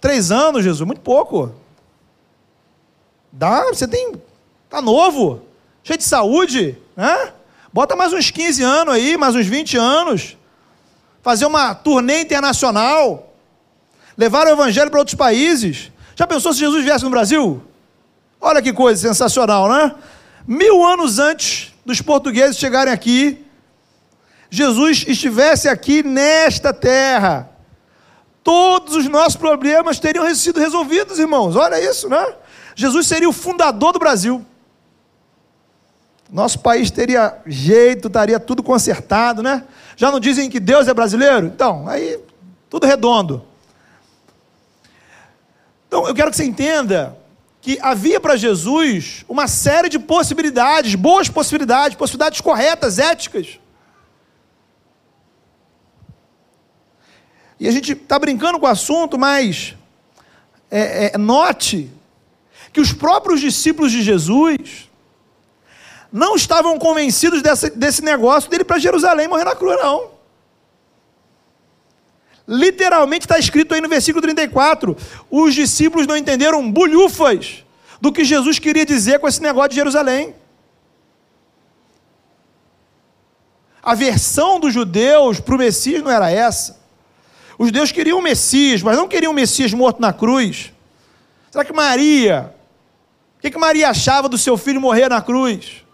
três 0.00 0.30
anos, 0.30 0.62
Jesus, 0.62 0.86
muito 0.86 1.00
pouco. 1.00 1.54
Dá, 3.32 3.64
você 3.64 3.88
tem 3.88 4.20
Está 4.70 4.80
novo, 4.80 5.42
cheio 5.82 5.98
de 5.98 6.04
saúde, 6.04 6.76
né? 6.96 7.32
Bota 7.72 7.94
mais 7.94 8.12
uns 8.12 8.30
15 8.30 8.62
anos 8.62 8.94
aí, 8.94 9.16
mais 9.16 9.34
uns 9.34 9.46
20 9.46 9.76
anos. 9.76 10.36
Fazer 11.22 11.46
uma 11.46 11.74
turnê 11.74 12.20
internacional. 12.20 13.32
Levar 14.16 14.46
o 14.46 14.50
evangelho 14.50 14.90
para 14.90 14.98
outros 14.98 15.14
países. 15.14 15.92
Já 16.16 16.26
pensou 16.26 16.52
se 16.52 16.58
Jesus 16.58 16.84
viesse 16.84 17.04
no 17.04 17.10
Brasil? 17.10 17.62
Olha 18.40 18.60
que 18.60 18.72
coisa 18.72 19.00
sensacional, 19.00 19.68
né? 19.68 19.94
Mil 20.46 20.84
anos 20.84 21.18
antes 21.18 21.72
dos 21.84 22.00
portugueses 22.00 22.58
chegarem 22.58 22.92
aqui, 22.92 23.44
Jesus 24.50 25.04
estivesse 25.06 25.68
aqui 25.68 26.02
nesta 26.02 26.72
terra, 26.72 27.50
todos 28.42 28.96
os 28.96 29.06
nossos 29.06 29.36
problemas 29.36 30.00
teriam 30.00 30.34
sido 30.34 30.58
resolvidos, 30.58 31.18
irmãos. 31.18 31.54
Olha 31.54 31.80
isso, 31.80 32.08
né? 32.08 32.34
Jesus 32.74 33.06
seria 33.06 33.28
o 33.28 33.32
fundador 33.32 33.92
do 33.92 33.98
Brasil. 33.98 34.44
Nosso 36.32 36.60
país 36.60 36.90
teria 36.90 37.38
jeito, 37.44 38.06
estaria 38.06 38.38
tudo 38.38 38.62
consertado, 38.62 39.42
né? 39.42 39.64
Já 39.96 40.10
não 40.10 40.20
dizem 40.20 40.48
que 40.48 40.60
Deus 40.60 40.86
é 40.86 40.94
brasileiro? 40.94 41.46
Então, 41.46 41.88
aí 41.88 42.20
tudo 42.68 42.86
redondo. 42.86 43.44
Então, 45.88 46.06
eu 46.06 46.14
quero 46.14 46.30
que 46.30 46.36
você 46.36 46.44
entenda 46.44 47.18
que 47.60 47.78
havia 47.82 48.20
para 48.20 48.36
Jesus 48.36 49.24
uma 49.28 49.48
série 49.48 49.88
de 49.88 49.98
possibilidades, 49.98 50.94
boas 50.94 51.28
possibilidades, 51.28 51.96
possibilidades 51.96 52.40
corretas, 52.40 52.98
éticas. 52.98 53.58
E 57.58 57.68
a 57.68 57.72
gente 57.72 57.92
está 57.92 58.18
brincando 58.18 58.58
com 58.58 58.66
o 58.66 58.70
assunto, 58.70 59.18
mas 59.18 59.74
é, 60.70 61.12
é, 61.12 61.18
note 61.18 61.90
que 62.72 62.80
os 62.80 62.92
próprios 62.92 63.40
discípulos 63.40 63.90
de 63.90 64.00
Jesus 64.00 64.89
não 66.12 66.34
estavam 66.34 66.78
convencidos 66.78 67.42
desse, 67.42 68.02
negócio 68.02 68.50
dele 68.50 68.64
para 68.64 68.78
Jerusalém 68.78 69.28
morrer 69.28 69.44
na 69.44 69.54
cruz, 69.54 69.76
não. 69.80 70.10
Literalmente 72.46 73.26
está 73.26 73.38
escrito 73.38 73.74
aí 73.74 73.80
no 73.80 73.88
versículo 73.88 74.20
34: 74.20 74.96
os 75.30 75.54
discípulos 75.54 76.06
não 76.06 76.16
entenderam 76.16 76.70
bulhufas 76.70 77.64
do 78.00 78.12
que 78.12 78.24
Jesus 78.24 78.58
queria 78.58 78.84
dizer 78.84 79.20
com 79.20 79.28
esse 79.28 79.40
negócio 79.40 79.70
de 79.70 79.76
Jerusalém. 79.76 80.34
A 83.82 83.94
versão 83.94 84.58
dos 84.58 84.74
judeus 84.74 85.38
para 85.38 85.54
o 85.54 85.58
Messias 85.58 86.02
não 86.02 86.10
era 86.10 86.30
essa. 86.30 86.80
Os 87.56 87.68
judeus 87.68 87.92
queriam 87.92 88.18
o 88.18 88.22
Messias, 88.22 88.82
mas 88.82 88.96
não 88.96 89.06
queriam 89.06 89.32
o 89.32 89.34
Messias 89.34 89.72
morto 89.72 90.00
na 90.00 90.12
cruz. 90.12 90.72
Será 91.50 91.64
que 91.64 91.72
Maria, 91.72 92.54
o 93.38 93.40
que, 93.40 93.50
que 93.50 93.58
Maria 93.58 93.90
achava 93.90 94.28
do 94.28 94.38
seu 94.38 94.56
filho 94.56 94.80
morrer 94.80 95.08
na 95.08 95.20
cruz? 95.20 95.84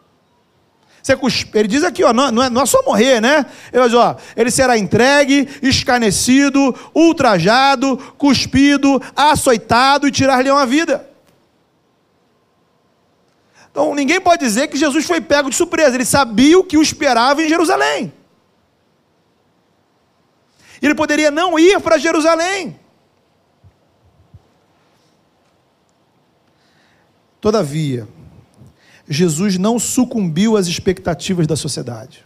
Ele 1.55 1.69
diz 1.69 1.85
aqui, 1.85 2.03
ó, 2.03 2.12
não, 2.12 2.33
não, 2.33 2.42
é, 2.42 2.51
não 2.51 2.62
é 2.62 2.66
só 2.66 2.83
morrer, 2.83 3.21
né? 3.21 3.47
Ele 3.73 3.85
diz, 3.85 3.95
ó, 3.95 4.16
ele 4.37 4.51
será 4.51 4.77
entregue, 4.77 5.49
escarnecido, 5.62 6.75
ultrajado, 6.95 7.97
cuspido, 8.19 9.01
açoitado 9.14 10.09
e 10.09 10.11
tirar-lhe 10.11 10.51
uma 10.51 10.66
vida. 10.66 11.09
Então 13.71 13.95
ninguém 13.95 14.21
pode 14.21 14.45
dizer 14.45 14.69
que 14.69 14.77
Jesus 14.77 15.05
foi 15.05 15.21
pego 15.21 15.51
de 15.51 15.57
surpresa, 15.57 15.95
ele 15.95 16.05
sabia 16.05 16.59
o 16.59 16.64
que 16.64 16.79
o 16.79 16.83
esperava 16.83 17.42
em 17.42 17.49
Jerusalém. 17.49 18.12
Ele 20.81 20.95
poderia 20.95 21.31
não 21.31 21.59
ir 21.59 21.81
para 21.81 21.99
Jerusalém. 21.99 22.79
Todavia, 27.40 28.09
Jesus 29.09 29.57
não 29.57 29.79
sucumbiu 29.79 30.57
às 30.57 30.66
expectativas 30.66 31.47
da 31.47 31.57
sociedade. 31.57 32.25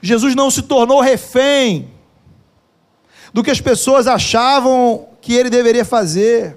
Jesus 0.00 0.34
não 0.34 0.50
se 0.50 0.62
tornou 0.62 1.00
refém 1.00 1.90
do 3.32 3.42
que 3.42 3.50
as 3.50 3.60
pessoas 3.60 4.06
achavam 4.06 5.08
que 5.20 5.34
ele 5.34 5.50
deveria 5.50 5.84
fazer. 5.84 6.56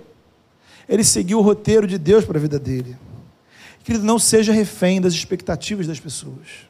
Ele 0.88 1.04
seguiu 1.04 1.39
o 1.39 1.41
roteiro 1.41 1.88
de 1.88 1.97
Deus 1.97 2.24
para 2.24 2.38
a 2.38 2.41
vida 2.41 2.60
dele. 2.60 2.97
Querido, 3.84 4.06
não 4.06 4.19
seja 4.19 4.54
refém 4.54 5.02
das 5.02 5.13
expectativas 5.13 5.88
das 5.88 6.00
pessoas. 6.00 6.69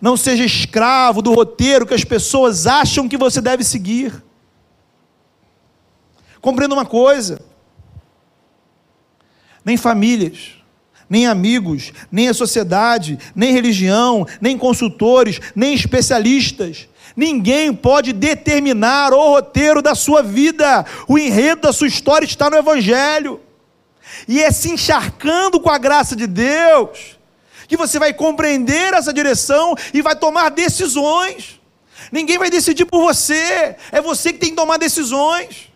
Não 0.00 0.16
seja 0.16 0.44
escravo 0.44 1.22
do 1.22 1.32
roteiro 1.32 1.86
que 1.86 1.94
as 1.94 2.04
pessoas 2.04 2.66
acham 2.66 3.08
que 3.08 3.16
você 3.16 3.40
deve 3.40 3.62
seguir. 3.62 4.22
Compreenda 6.42 6.74
uma 6.74 6.84
coisa: 6.84 7.40
nem 9.64 9.78
famílias, 9.78 10.56
nem 11.08 11.26
amigos, 11.26 11.92
nem 12.10 12.28
a 12.28 12.34
sociedade, 12.34 13.18
nem 13.34 13.52
religião, 13.52 14.26
nem 14.40 14.58
consultores, 14.58 15.40
nem 15.54 15.72
especialistas, 15.72 16.88
ninguém 17.16 17.72
pode 17.72 18.12
determinar 18.12 19.14
o 19.14 19.34
roteiro 19.34 19.80
da 19.80 19.94
sua 19.94 20.22
vida. 20.22 20.84
O 21.06 21.16
enredo 21.16 21.62
da 21.62 21.72
sua 21.72 21.86
história 21.86 22.26
está 22.26 22.50
no 22.50 22.56
Evangelho. 22.56 23.40
E 24.26 24.42
é 24.42 24.50
se 24.50 24.70
encharcando 24.70 25.60
com 25.60 25.70
a 25.70 25.78
graça 25.78 26.14
de 26.14 26.26
Deus 26.26 27.16
que 27.68 27.76
você 27.76 27.98
vai 27.98 28.12
compreender 28.12 28.92
essa 28.92 29.14
direção 29.14 29.74
e 29.94 30.02
vai 30.02 30.14
tomar 30.14 30.50
decisões. 30.50 31.58
Ninguém 32.10 32.36
vai 32.36 32.50
decidir 32.50 32.84
por 32.84 33.00
você, 33.00 33.76
é 33.90 34.02
você 34.02 34.32
que 34.32 34.38
tem 34.38 34.50
que 34.50 34.56
tomar 34.56 34.76
decisões. 34.76 35.71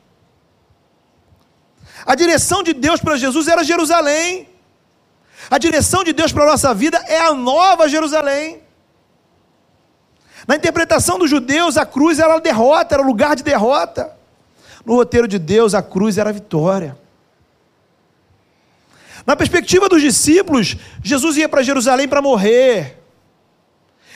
A 2.06 2.14
direção 2.14 2.62
de 2.62 2.72
Deus 2.72 3.00
para 3.00 3.16
Jesus 3.16 3.48
era 3.48 3.64
Jerusalém. 3.64 4.48
A 5.50 5.58
direção 5.58 6.04
de 6.04 6.12
Deus 6.12 6.32
para 6.32 6.44
a 6.44 6.46
nossa 6.46 6.72
vida 6.72 6.98
é 7.08 7.20
a 7.20 7.34
nova 7.34 7.88
Jerusalém. 7.88 8.62
Na 10.46 10.54
interpretação 10.54 11.18
dos 11.18 11.28
judeus, 11.28 11.76
a 11.76 11.84
cruz 11.84 12.20
era 12.20 12.36
a 12.36 12.38
derrota, 12.38 12.94
era 12.94 13.02
o 13.02 13.06
lugar 13.06 13.34
de 13.34 13.42
derrota. 13.42 14.16
No 14.84 14.94
roteiro 14.94 15.26
de 15.26 15.38
Deus, 15.38 15.74
a 15.74 15.82
cruz 15.82 16.16
era 16.16 16.30
a 16.30 16.32
vitória. 16.32 16.96
Na 19.26 19.34
perspectiva 19.34 19.88
dos 19.88 20.00
discípulos, 20.00 20.76
Jesus 21.02 21.36
ia 21.36 21.48
para 21.48 21.64
Jerusalém 21.64 22.06
para 22.06 22.22
morrer. 22.22 23.02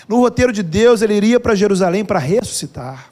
No 0.07 0.19
roteiro 0.19 0.53
de 0.53 0.63
Deus, 0.63 1.03
ele 1.03 1.15
iria 1.15 1.41
para 1.41 1.57
Jerusalém 1.57 2.05
para 2.05 2.21
ressuscitar. 2.21 3.11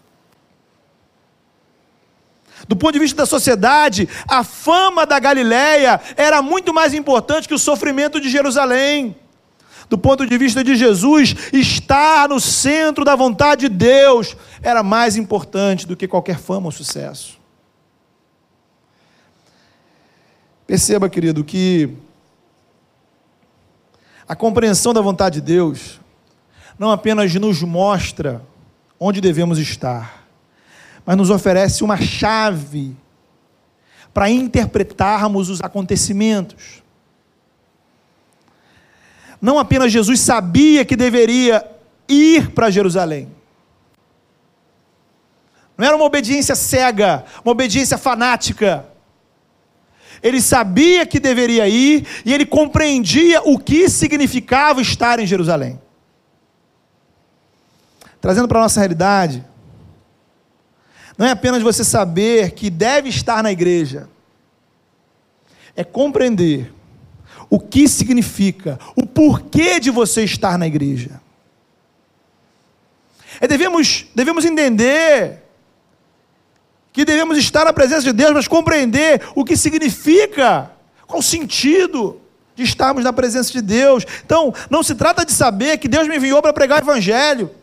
Do 2.69 2.77
ponto 2.77 2.93
de 2.93 2.99
vista 2.99 3.17
da 3.17 3.27
sociedade, 3.27 4.07
a 4.29 4.45
fama 4.45 5.07
da 5.07 5.19
Galileia 5.19 5.99
era 6.17 6.43
muito 6.43 6.73
mais 6.75 6.93
importante 6.93 7.49
que 7.49 7.55
o 7.55 7.59
sofrimento 7.59 8.21
de 8.21 8.29
Jerusalém. 8.29 9.17
Do 9.89 9.97
ponto 9.97 10.27
de 10.27 10.37
vista 10.37 10.63
de 10.63 10.77
Jesus, 10.77 11.35
estar 11.51 12.29
no 12.29 12.39
centro 12.39 13.07
da 13.07 13.17
vontade 13.17 13.71
de 13.71 13.75
Deus 13.75 14.37
era 14.63 14.83
mais 14.83 15.17
importante 15.17 15.87
do 15.87 15.97
que 15.97 16.07
qualquer 16.07 16.39
fama 16.39 16.67
ou 16.67 16.73
sucesso. 16.73 17.39
Perceba, 20.67 21.09
querido, 21.09 21.43
que 21.43 21.97
a 24.29 24.37
compreensão 24.37 24.93
da 24.93 25.01
vontade 25.01 25.41
de 25.41 25.47
Deus 25.47 25.99
não 26.79 26.91
apenas 26.91 27.35
nos 27.37 27.63
mostra 27.63 28.43
onde 29.01 29.23
devemos 29.23 29.59
estar, 29.59 30.18
mas 31.09 31.17
nos 31.17 31.31
oferece 31.31 31.83
uma 31.83 31.97
chave 31.97 32.95
para 34.13 34.29
interpretarmos 34.29 35.49
os 35.49 35.59
acontecimentos. 35.63 36.83
Não 39.41 39.59
apenas 39.59 39.91
Jesus 39.91 40.21
sabia 40.21 40.85
que 40.85 40.95
deveria 40.95 41.67
ir 42.07 42.51
para 42.51 42.69
Jerusalém. 42.69 43.33
Não 45.79 45.87
era 45.87 45.97
uma 45.97 46.05
obediência 46.05 46.55
cega, 46.55 47.25
uma 47.43 47.53
obediência 47.53 47.97
fanática. 47.97 48.85
Ele 50.23 50.43
sabia 50.43 51.07
que 51.07 51.19
deveria 51.19 51.67
ir 51.67 52.07
e 52.23 52.35
ele 52.35 52.45
compreendia 52.45 53.41
o 53.49 53.59
que 53.59 53.89
significava 53.89 54.83
estar 54.83 55.19
em 55.19 55.27
Jerusalém. 55.27 55.81
Trazendo 58.21 58.47
para 58.47 58.59
a 58.59 58.63
nossa 58.65 58.81
realidade, 58.81 59.48
não 61.19 61.27
é 61.27 61.33
apenas 61.33 61.61
você 61.65 61.83
saber 61.83 62.53
que 62.53 62.71
deve 62.71 63.09
estar 63.09 63.43
na 63.43 63.51
igreja, 63.51 64.09
é 65.75 65.83
compreender 65.83 66.73
o 67.51 67.59
que 67.59 67.89
significa, 67.89 68.79
o 68.95 69.05
porquê 69.05 69.81
de 69.81 69.91
você 69.91 70.23
estar 70.23 70.57
na 70.57 70.67
igreja. 70.67 71.21
É 73.41 73.49
devemos, 73.49 74.07
devemos 74.15 74.45
entender 74.45 75.43
que 76.93 77.05
devemos 77.05 77.37
estar 77.37 77.65
na 77.65 77.73
presença 77.73 78.03
de 78.03 78.13
Deus, 78.13 78.33
mas 78.33 78.47
compreender 78.47 79.23
o 79.35 79.45
que 79.45 79.57
significa, 79.57 80.71
qual 81.05 81.19
o 81.19 81.23
sentido 81.23 82.21
de 82.55 82.63
estarmos 82.63 83.03
na 83.03 83.13
presença 83.13 83.53
de 83.53 83.61
Deus. 83.61 84.05
Então, 84.25 84.55
não 84.71 84.85
se 84.85 84.95
trata 84.95 85.25
de 85.25 85.33
saber 85.33 85.79
que 85.79 85.89
Deus 85.89 86.07
me 86.07 86.17
enviou 86.17 86.41
para 86.41 86.53
pregar 86.53 86.81
o 86.81 86.85
Evangelho 86.85 87.58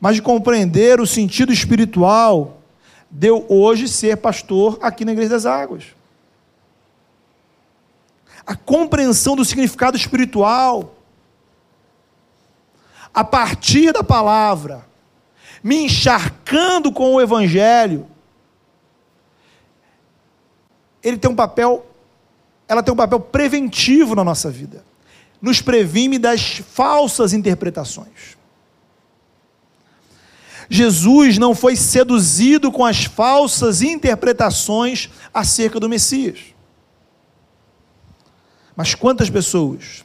mas 0.00 0.16
de 0.16 0.22
compreender 0.22 1.00
o 1.00 1.06
sentido 1.06 1.52
espiritual 1.52 2.62
de 3.10 3.30
hoje 3.48 3.88
ser 3.88 4.16
pastor 4.16 4.78
aqui 4.80 5.04
na 5.04 5.12
Igreja 5.12 5.30
das 5.30 5.46
Águas. 5.46 5.84
A 8.46 8.54
compreensão 8.54 9.36
do 9.36 9.44
significado 9.44 9.96
espiritual, 9.96 10.94
a 13.12 13.22
partir 13.22 13.92
da 13.92 14.02
palavra, 14.02 14.86
me 15.62 15.84
encharcando 15.84 16.90
com 16.90 17.14
o 17.14 17.20
Evangelho, 17.20 18.06
ele 21.02 21.18
tem 21.18 21.30
um 21.30 21.36
papel 21.36 21.86
ela 22.70 22.84
tem 22.84 22.94
um 22.94 22.96
papel 22.96 23.18
preventivo 23.18 24.14
na 24.14 24.22
nossa 24.22 24.48
vida. 24.48 24.84
Nos 25.42 25.60
previne 25.60 26.20
das 26.20 26.58
falsas 26.58 27.32
interpretações. 27.32 28.38
Jesus 30.72 31.36
não 31.36 31.52
foi 31.52 31.74
seduzido 31.74 32.70
com 32.70 32.84
as 32.84 33.04
falsas 33.04 33.82
interpretações 33.82 35.10
acerca 35.34 35.80
do 35.80 35.88
Messias. 35.88 36.54
Mas 38.76 38.94
quantas 38.94 39.28
pessoas 39.28 40.04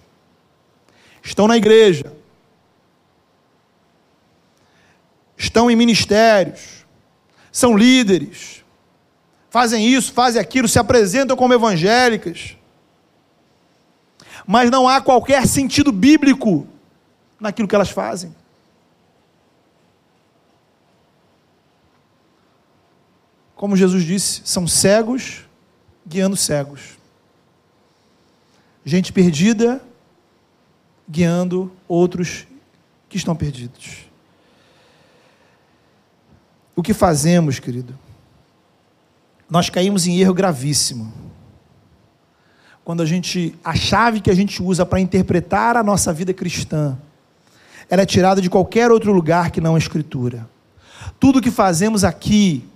estão 1.21 1.47
na 1.47 1.55
igreja, 1.55 2.11
estão 5.37 5.69
em 5.69 5.75
ministérios, 5.75 6.83
são 7.51 7.77
líderes, 7.77 8.65
fazem 9.51 9.87
isso, 9.87 10.11
fazem 10.11 10.41
aquilo, 10.41 10.67
se 10.67 10.79
apresentam 10.79 11.37
como 11.37 11.53
evangélicas, 11.53 12.57
mas 14.47 14.71
não 14.71 14.87
há 14.87 14.99
qualquer 14.99 15.45
sentido 15.45 15.91
bíblico 15.91 16.67
naquilo 17.39 17.67
que 17.67 17.75
elas 17.75 17.91
fazem. 17.91 18.35
Como 23.55 23.77
Jesus 23.77 24.03
disse, 24.03 24.41
são 24.43 24.67
cegos 24.67 25.45
guiando 26.05 26.35
cegos. 26.35 26.97
Gente 28.83 29.11
perdida 29.11 29.81
guiando 31.09 31.71
outros 31.87 32.45
que 33.09 33.17
estão 33.17 33.35
perdidos. 33.35 34.05
O 36.75 36.83
que 36.83 36.93
fazemos, 36.93 37.59
querido? 37.59 37.97
Nós 39.49 39.69
caímos 39.69 40.05
em 40.05 40.19
erro 40.19 40.33
gravíssimo. 40.33 41.13
Quando 42.83 43.01
a 43.01 43.05
gente 43.05 43.55
a 43.63 43.73
chave 43.73 44.19
que 44.19 44.29
a 44.29 44.35
gente 44.35 44.61
usa 44.61 44.85
para 44.85 44.99
interpretar 44.99 45.77
a 45.77 45.83
nossa 45.83 46.11
vida 46.13 46.33
cristã, 46.33 46.97
ela 47.89 48.01
é 48.01 48.05
tirada 48.05 48.41
de 48.41 48.49
qualquer 48.49 48.91
outro 48.91 49.11
lugar 49.11 49.51
que 49.51 49.61
não 49.61 49.75
a 49.75 49.77
escritura. 49.77 50.47
Tudo 51.19 51.41
que 51.41 51.49
fazemos 51.49 52.03
aqui 52.03 52.67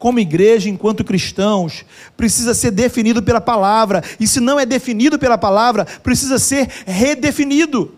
como 0.00 0.18
igreja, 0.18 0.70
enquanto 0.70 1.04
cristãos, 1.04 1.84
precisa 2.16 2.54
ser 2.54 2.70
definido 2.70 3.22
pela 3.22 3.38
palavra, 3.40 4.02
e 4.18 4.26
se 4.26 4.40
não 4.40 4.58
é 4.58 4.64
definido 4.64 5.18
pela 5.18 5.36
palavra, 5.36 5.84
precisa 5.84 6.38
ser 6.38 6.66
redefinido. 6.86 7.94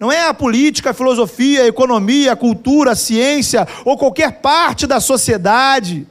Não 0.00 0.10
é 0.10 0.26
a 0.26 0.34
política, 0.34 0.90
a 0.90 0.94
filosofia, 0.94 1.62
a 1.62 1.68
economia, 1.68 2.32
a 2.32 2.36
cultura, 2.36 2.90
a 2.90 2.96
ciência 2.96 3.68
ou 3.84 3.96
qualquer 3.96 4.40
parte 4.40 4.84
da 4.84 4.98
sociedade 4.98 6.08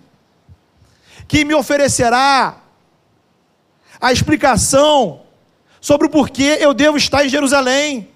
que 1.28 1.44
me 1.44 1.54
oferecerá 1.54 2.62
a 4.00 4.14
explicação 4.14 5.24
sobre 5.82 6.08
o 6.08 6.10
porquê 6.10 6.58
eu 6.62 6.74
devo 6.74 6.96
estar 6.96 7.26
em 7.26 7.30
Jerusalém. 7.30 8.13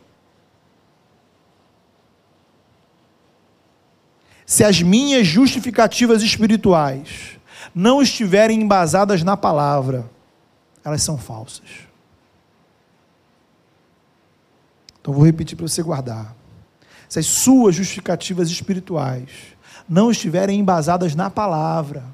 Se 4.48 4.64
as 4.64 4.82
minhas 4.82 5.28
justificativas 5.28 6.24
espirituais 6.24 7.38
não 7.76 8.02
estiverem 8.02 8.62
embasadas 8.62 9.22
na 9.22 9.36
palavra, 9.36 10.10
elas 10.86 11.04
são 11.04 11.18
falsas. 11.18 11.66
Então 15.02 15.14
vou 15.14 15.26
repetir 15.26 15.58
para 15.58 15.68
você 15.68 15.84
guardar. 15.84 16.34
Se 17.10 17.20
as 17.20 17.26
suas 17.26 17.76
justificativas 17.76 18.50
espirituais 18.50 19.30
não 19.88 20.10
estiverem 20.10 20.62
embasadas 20.62 21.14
na 21.14 21.30
palavra, 21.30 22.06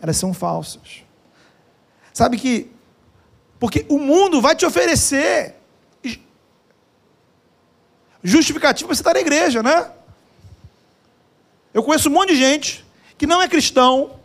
elas 0.00 0.16
são 0.16 0.32
falsas. 0.32 1.04
Sabe 2.10 2.38
que 2.38 2.72
porque 3.60 3.84
o 3.90 3.98
mundo 3.98 4.40
vai 4.40 4.56
te 4.56 4.64
oferecer 4.64 5.56
justificativa 8.24 8.88
para 8.88 8.94
você 8.94 9.02
estar 9.02 9.12
na 9.12 9.20
igreja, 9.20 9.62
né? 9.62 9.90
Eu 11.78 11.82
conheço 11.84 12.08
um 12.08 12.12
monte 12.12 12.30
de 12.30 12.36
gente 12.36 12.84
que 13.16 13.24
não 13.24 13.40
é 13.40 13.46
cristão, 13.46 14.18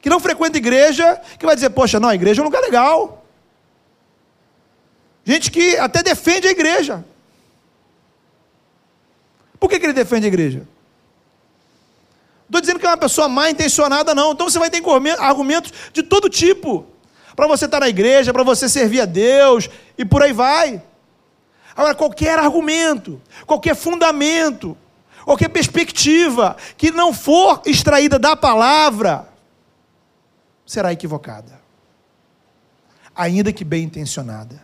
que 0.00 0.08
não 0.08 0.18
frequenta 0.18 0.56
igreja, 0.56 1.20
que 1.38 1.44
vai 1.44 1.54
dizer, 1.54 1.68
poxa, 1.68 2.00
não, 2.00 2.08
a 2.08 2.14
igreja 2.14 2.40
é 2.40 2.42
um 2.42 2.46
lugar 2.46 2.62
legal. 2.62 3.26
Gente 5.22 5.50
que 5.50 5.76
até 5.76 6.02
defende 6.02 6.48
a 6.48 6.50
igreja. 6.50 7.04
Por 9.60 9.68
que, 9.68 9.78
que 9.78 9.84
ele 9.84 9.92
defende 9.92 10.24
a 10.24 10.28
igreja? 10.28 10.66
Estou 12.46 12.62
dizendo 12.62 12.80
que 12.80 12.86
é 12.86 12.88
uma 12.88 12.96
pessoa 12.96 13.28
mal 13.28 13.50
intencionada, 13.50 14.14
não. 14.14 14.32
Então 14.32 14.48
você 14.48 14.58
vai 14.58 14.70
ter 14.70 14.82
argumentos 15.18 15.70
de 15.92 16.02
todo 16.02 16.30
tipo. 16.30 16.86
Para 17.36 17.46
você 17.46 17.66
estar 17.66 17.80
na 17.80 17.88
igreja, 17.90 18.32
para 18.32 18.42
você 18.42 18.66
servir 18.66 19.02
a 19.02 19.04
Deus 19.04 19.68
e 19.98 20.06
por 20.06 20.22
aí 20.22 20.32
vai. 20.32 20.82
Agora, 21.76 21.94
qualquer 21.94 22.38
argumento, 22.38 23.20
qualquer 23.46 23.76
fundamento 23.76 24.74
qualquer 25.24 25.48
perspectiva 25.48 26.56
que 26.76 26.90
não 26.90 27.12
for 27.12 27.62
extraída 27.66 28.18
da 28.18 28.36
palavra 28.36 29.28
será 30.66 30.92
equivocada, 30.92 31.60
ainda 33.14 33.52
que 33.52 33.64
bem 33.64 33.84
intencionada. 33.84 34.62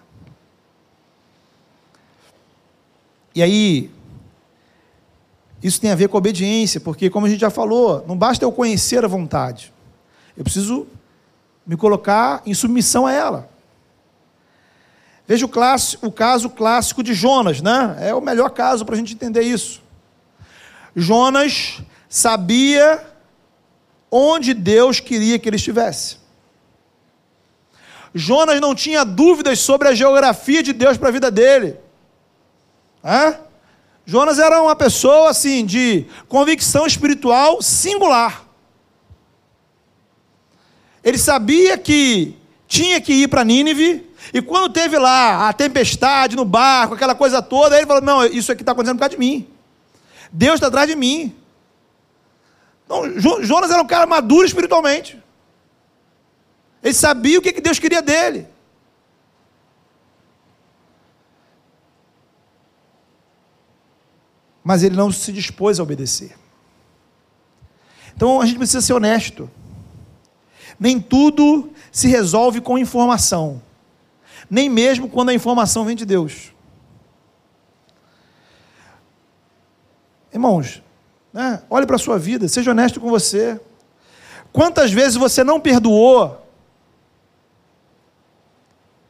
E 3.34 3.42
aí, 3.42 3.90
isso 5.62 5.80
tem 5.80 5.90
a 5.90 5.94
ver 5.94 6.08
com 6.08 6.16
obediência, 6.16 6.80
porque, 6.80 7.10
como 7.10 7.26
a 7.26 7.28
gente 7.28 7.40
já 7.40 7.50
falou, 7.50 8.04
não 8.06 8.16
basta 8.16 8.44
eu 8.44 8.50
conhecer 8.50 9.04
a 9.04 9.08
vontade, 9.08 9.72
eu 10.36 10.44
preciso 10.44 10.86
me 11.66 11.76
colocar 11.76 12.42
em 12.46 12.54
submissão 12.54 13.06
a 13.06 13.12
ela. 13.12 13.50
Veja 15.26 15.44
o, 15.44 15.48
clássico, 15.48 16.06
o 16.06 16.10
caso 16.10 16.48
clássico 16.48 17.02
de 17.02 17.12
Jonas, 17.12 17.60
né? 17.60 17.96
É 18.00 18.14
o 18.14 18.20
melhor 18.20 18.48
caso 18.48 18.86
para 18.86 18.94
a 18.94 18.98
gente 18.98 19.12
entender 19.12 19.42
isso. 19.42 19.82
Jonas 20.94 21.80
sabia 22.08 23.04
onde 24.10 24.54
Deus 24.54 25.00
queria 25.00 25.38
que 25.38 25.48
ele 25.48 25.56
estivesse. 25.56 26.16
Jonas 28.14 28.60
não 28.60 28.74
tinha 28.74 29.04
dúvidas 29.04 29.58
sobre 29.60 29.88
a 29.88 29.94
geografia 29.94 30.62
de 30.62 30.72
Deus 30.72 30.96
para 30.96 31.08
a 31.08 31.12
vida 31.12 31.30
dele. 31.30 31.76
É? 33.04 33.38
Jonas 34.04 34.38
era 34.38 34.62
uma 34.62 34.74
pessoa 34.74 35.30
assim 35.30 35.64
de 35.64 36.06
convicção 36.28 36.86
espiritual 36.86 37.60
singular. 37.60 38.44
Ele 41.04 41.18
sabia 41.18 41.76
que 41.78 42.34
tinha 42.66 43.00
que 43.00 43.12
ir 43.12 43.28
para 43.28 43.44
Nínive, 43.44 44.06
e 44.32 44.42
quando 44.42 44.72
teve 44.72 44.98
lá 44.98 45.48
a 45.48 45.52
tempestade 45.52 46.36
no 46.36 46.44
barco, 46.44 46.94
aquela 46.94 47.14
coisa 47.14 47.40
toda, 47.40 47.76
ele 47.76 47.86
falou: 47.86 48.02
Não, 48.02 48.24
isso 48.24 48.52
aqui 48.52 48.62
está 48.62 48.72
acontecendo 48.72 48.96
por 48.96 49.00
causa 49.00 49.14
de 49.14 49.18
mim. 49.18 49.48
Deus 50.32 50.54
está 50.54 50.66
atrás 50.68 50.88
de 50.88 50.96
mim. 50.96 51.34
Então, 52.84 53.18
Jonas 53.42 53.70
era 53.70 53.82
um 53.82 53.86
cara 53.86 54.06
maduro 54.06 54.46
espiritualmente. 54.46 55.22
Ele 56.82 56.94
sabia 56.94 57.38
o 57.38 57.42
que 57.42 57.60
Deus 57.60 57.78
queria 57.78 58.00
dele. 58.00 58.46
Mas 64.62 64.82
ele 64.82 64.96
não 64.96 65.10
se 65.10 65.32
dispôs 65.32 65.80
a 65.80 65.82
obedecer. 65.82 66.36
Então 68.14 68.40
a 68.40 68.46
gente 68.46 68.58
precisa 68.58 68.80
ser 68.80 68.92
honesto. 68.92 69.50
Nem 70.78 71.00
tudo 71.00 71.72
se 71.90 72.08
resolve 72.08 72.60
com 72.60 72.76
informação, 72.76 73.62
nem 74.48 74.68
mesmo 74.68 75.08
quando 75.08 75.30
a 75.30 75.34
informação 75.34 75.84
vem 75.84 75.96
de 75.96 76.04
Deus. 76.04 76.52
Irmãos, 80.32 80.82
né, 81.32 81.62
olhe 81.70 81.86
para 81.86 81.96
a 81.96 81.98
sua 81.98 82.18
vida, 82.18 82.48
seja 82.48 82.70
honesto 82.70 83.00
com 83.00 83.08
você. 83.08 83.60
Quantas 84.52 84.92
vezes 84.92 85.16
você 85.16 85.44
não 85.44 85.60
perdoou, 85.60 86.46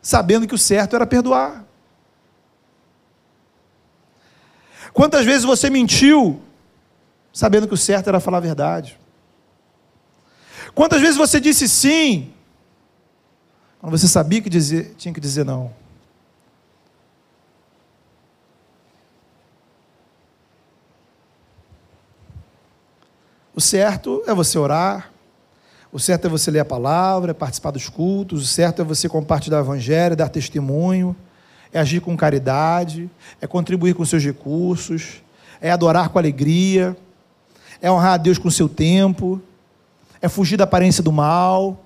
sabendo 0.03 0.47
que 0.47 0.55
o 0.55 0.59
certo 0.59 0.97
era 0.97 1.07
perdoar? 1.07 1.64
Quantas 4.93 5.25
vezes 5.25 5.45
você 5.45 5.71
mentiu, 5.71 6.43
sabendo 7.33 7.69
que 7.69 7.75
o 7.75 7.77
certo 7.77 8.09
era 8.09 8.21
falar 8.21 8.39
a 8.39 8.41
verdade? 8.41 8.99
Quantas 10.75 11.01
vezes 11.01 11.16
você 11.16 11.41
disse 11.41 11.69
sim, 11.69 12.33
quando 13.81 13.97
você 13.97 14.09
sabia 14.09 14.41
que 14.41 14.51
dizer, 14.51 14.95
tinha 14.97 15.14
que 15.14 15.21
dizer 15.21 15.45
não? 15.45 15.73
O 23.59 23.61
certo 23.61 24.23
é 24.25 24.33
você 24.33 24.57
orar, 24.57 25.11
o 25.91 25.99
certo 25.99 26.29
é 26.29 26.31
você 26.31 26.49
ler 26.49 26.61
a 26.61 26.65
palavra, 26.65 27.35
participar 27.35 27.73
dos 27.73 27.89
cultos, 27.89 28.41
o 28.45 28.47
certo 28.47 28.83
é 28.83 28.85
você 28.85 29.09
compartilhar 29.09 29.59
o 29.59 29.65
evangelho, 29.65 30.15
dar 30.15 30.29
testemunho, 30.29 31.17
é 31.73 31.81
agir 31.81 32.01
com 32.01 32.17
caridade, 32.17 33.11
é 33.41 33.49
contribuir 33.49 33.95
com 33.95 34.05
seus 34.05 34.23
recursos, 34.23 35.25
é 35.61 35.73
adorar 35.73 36.11
com 36.11 36.21
alegria, 36.21 36.97
é 37.83 37.91
honrar 37.91 38.13
a 38.13 38.17
Deus 38.17 38.39
com 38.39 38.49
seu 38.49 38.69
tempo, 38.69 39.43
é 40.23 40.29
fugir 40.29 40.57
da 40.57 40.63
aparência 40.63 41.03
do 41.03 41.11
mal. 41.11 41.85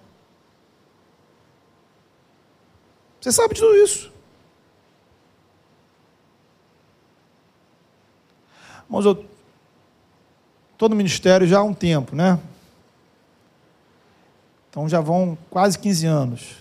Você 3.19 3.33
sabe 3.33 3.55
de 3.55 3.63
tudo 3.63 3.77
isso. 3.77 4.13
Mas 8.91 9.07
eu 9.07 9.32
estou 10.83 10.91
no 10.91 10.97
ministério 10.97 11.47
já 11.47 11.61
há 11.61 11.63
um 11.63 11.73
tempo, 11.73 12.17
né? 12.17 12.41
Então 14.69 14.89
já 14.89 15.01
vão 15.01 15.39
quase 15.49 15.79
15 15.79 16.07
anos. 16.07 16.57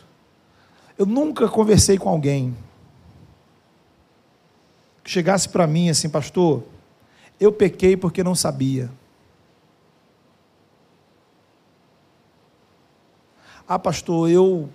Eu 0.95 1.07
nunca 1.07 1.47
conversei 1.47 1.97
com 1.97 2.07
alguém 2.07 2.55
que 5.03 5.09
chegasse 5.09 5.49
para 5.49 5.65
mim 5.65 5.89
assim, 5.89 6.07
pastor, 6.07 6.63
eu 7.39 7.51
pequei 7.51 7.97
porque 7.97 8.23
não 8.23 8.35
sabia. 8.35 8.91
Ah, 13.67 13.79
pastor, 13.79 14.29
eu 14.29 14.69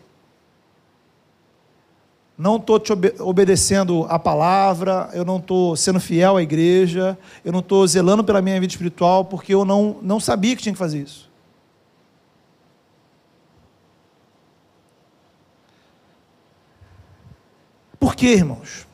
não 2.39 2.57
estou 2.57 2.79
te 2.79 2.93
obedecendo 3.19 4.05
a 4.11 4.19
palavra, 4.19 5.09
eu 5.15 5.25
não 5.25 5.39
estou 5.39 5.75
sendo 5.75 5.99
fiel 5.99 6.37
à 6.37 6.43
igreja, 6.43 7.19
eu 7.43 7.51
não 7.51 7.61
estou 7.61 7.87
zelando 7.87 8.23
pela 8.23 8.43
minha 8.43 8.61
vida 8.61 8.71
espiritual 8.71 9.25
porque 9.25 9.55
eu 9.55 9.65
não, 9.65 9.97
não 10.03 10.21
sabia 10.21 10.55
que 10.55 10.63
tinha 10.63 10.73
que 10.73 10.79
fazer 10.79 11.03
isso. 11.03 11.31
Por 17.99 18.15
quê, 18.15 18.35
irmãos? 18.35 18.87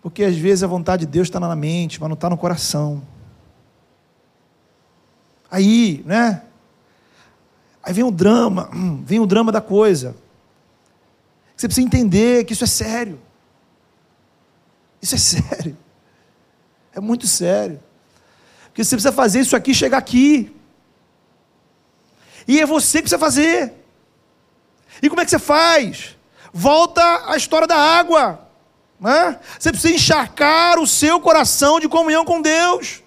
Porque 0.00 0.22
às 0.22 0.36
vezes 0.36 0.62
a 0.62 0.68
vontade 0.68 1.04
de 1.04 1.10
Deus 1.10 1.26
está 1.26 1.40
na 1.40 1.56
mente, 1.56 2.00
mas 2.00 2.08
não 2.08 2.14
está 2.14 2.30
no 2.30 2.36
coração. 2.36 3.02
Aí, 5.50 6.02
né? 6.06 6.42
Aí 7.82 7.92
vem 7.92 8.04
o 8.04 8.10
drama, 8.10 8.70
vem 9.04 9.18
o 9.18 9.26
drama 9.26 9.50
da 9.50 9.60
coisa. 9.60 10.14
Você 11.56 11.68
precisa 11.68 11.86
entender 11.86 12.44
que 12.44 12.52
isso 12.52 12.64
é 12.64 12.66
sério. 12.66 13.20
Isso 15.00 15.14
é 15.14 15.18
sério. 15.18 15.76
É 16.92 17.00
muito 17.00 17.26
sério. 17.26 17.82
Porque 18.66 18.82
você 18.82 18.96
precisa 18.96 19.12
fazer 19.12 19.40
isso 19.40 19.54
aqui 19.54 19.72
chegar 19.74 19.98
aqui. 19.98 20.54
E 22.46 22.60
é 22.60 22.66
você 22.66 22.98
que 22.98 23.02
precisa 23.02 23.18
fazer. 23.18 23.72
E 25.02 25.08
como 25.08 25.20
é 25.20 25.24
que 25.24 25.30
você 25.30 25.38
faz? 25.38 26.16
Volta 26.52 27.30
à 27.30 27.36
história 27.36 27.66
da 27.66 27.76
água. 27.76 28.48
Né? 28.98 29.38
Você 29.58 29.70
precisa 29.70 29.94
encharcar 29.94 30.78
o 30.78 30.86
seu 30.86 31.20
coração 31.20 31.78
de 31.78 31.88
comunhão 31.88 32.24
com 32.24 32.40
Deus. 32.40 33.02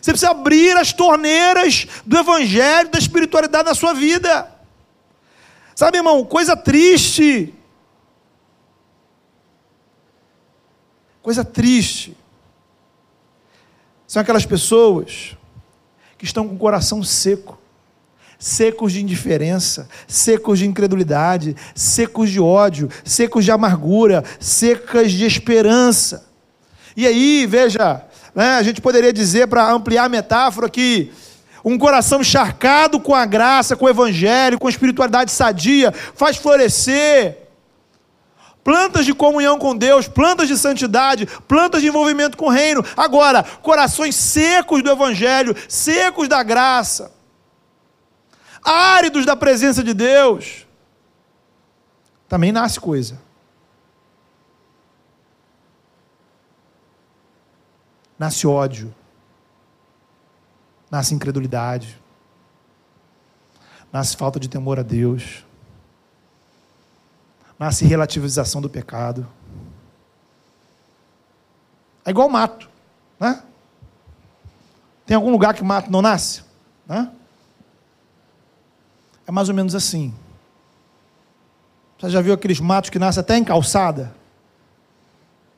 Você 0.00 0.12
precisa 0.12 0.30
abrir 0.30 0.76
as 0.76 0.92
torneiras 0.92 1.86
do 2.04 2.18
Evangelho, 2.18 2.88
da 2.90 2.98
espiritualidade 2.98 3.68
na 3.68 3.74
sua 3.74 3.94
vida. 3.94 4.55
Sabe, 5.76 5.98
irmão, 5.98 6.24
coisa 6.24 6.56
triste. 6.56 7.54
Coisa 11.20 11.44
triste. 11.44 12.16
São 14.06 14.22
aquelas 14.22 14.46
pessoas 14.46 15.36
que 16.16 16.24
estão 16.24 16.48
com 16.48 16.54
o 16.54 16.58
coração 16.58 17.04
seco 17.04 17.58
secos 18.38 18.92
de 18.92 19.02
indiferença, 19.02 19.88
secos 20.06 20.58
de 20.58 20.66
incredulidade, 20.66 21.56
secos 21.74 22.30
de 22.30 22.40
ódio, 22.40 22.90
secos 23.04 23.44
de 23.44 23.50
amargura, 23.50 24.24
secas 24.38 25.12
de 25.12 25.24
esperança. 25.24 26.26
E 26.96 27.06
aí, 27.06 27.46
veja, 27.46 28.04
né, 28.34 28.54
a 28.54 28.62
gente 28.62 28.80
poderia 28.80 29.12
dizer, 29.12 29.46
para 29.46 29.70
ampliar 29.70 30.04
a 30.04 30.08
metáfora, 30.08 30.68
que 30.68 31.12
um 31.68 31.76
coração 31.76 32.20
encharcado 32.20 33.00
com 33.00 33.12
a 33.12 33.26
graça, 33.26 33.74
com 33.74 33.86
o 33.86 33.88
evangelho, 33.88 34.56
com 34.56 34.68
a 34.68 34.70
espiritualidade 34.70 35.32
sadia, 35.32 35.90
faz 35.90 36.36
florescer 36.36 37.38
plantas 38.62 39.04
de 39.04 39.12
comunhão 39.12 39.58
com 39.58 39.76
Deus, 39.76 40.06
plantas 40.06 40.46
de 40.46 40.56
santidade, 40.56 41.26
plantas 41.48 41.82
de 41.82 41.88
envolvimento 41.88 42.36
com 42.36 42.46
o 42.46 42.50
reino. 42.50 42.84
Agora, 42.96 43.42
corações 43.42 44.14
secos 44.14 44.80
do 44.80 44.90
evangelho, 44.90 45.56
secos 45.68 46.28
da 46.28 46.40
graça, 46.44 47.12
áridos 48.62 49.26
da 49.26 49.34
presença 49.34 49.82
de 49.82 49.92
Deus, 49.92 50.66
também 52.28 52.52
nasce 52.52 52.78
coisa. 52.78 53.20
Nasce 58.16 58.46
ódio, 58.46 58.94
nasce 60.96 61.14
incredulidade, 61.14 62.00
nasce 63.92 64.16
falta 64.16 64.40
de 64.40 64.48
temor 64.48 64.78
a 64.78 64.82
Deus, 64.82 65.44
nasce 67.58 67.84
relativização 67.84 68.62
do 68.62 68.70
pecado. 68.70 69.28
É 72.02 72.10
igual 72.10 72.30
mato, 72.30 72.70
né? 73.20 73.42
Tem 75.04 75.14
algum 75.14 75.30
lugar 75.30 75.52
que 75.52 75.62
mato 75.62 75.90
não 75.90 76.00
nasce? 76.00 76.42
Né? 76.86 77.12
É 79.26 79.30
mais 79.30 79.50
ou 79.50 79.54
menos 79.54 79.74
assim. 79.74 80.14
Você 81.98 82.08
já 82.08 82.22
viu 82.22 82.32
aqueles 82.32 82.58
matos 82.58 82.88
que 82.88 82.98
nascem 82.98 83.20
até 83.20 83.36
em 83.36 83.44
calçada? 83.44 84.14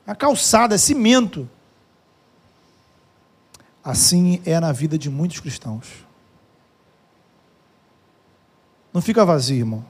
A 0.05 0.13
calçada 0.13 0.75
é 0.75 0.77
cimento. 0.77 1.49
Assim 3.89 4.39
é 4.45 4.59
na 4.59 4.71
vida 4.71 4.99
de 4.99 5.09
muitos 5.09 5.39
cristãos. 5.39 6.05
Não 8.93 9.01
fica 9.01 9.25
vazio, 9.25 9.57
irmão. 9.57 9.83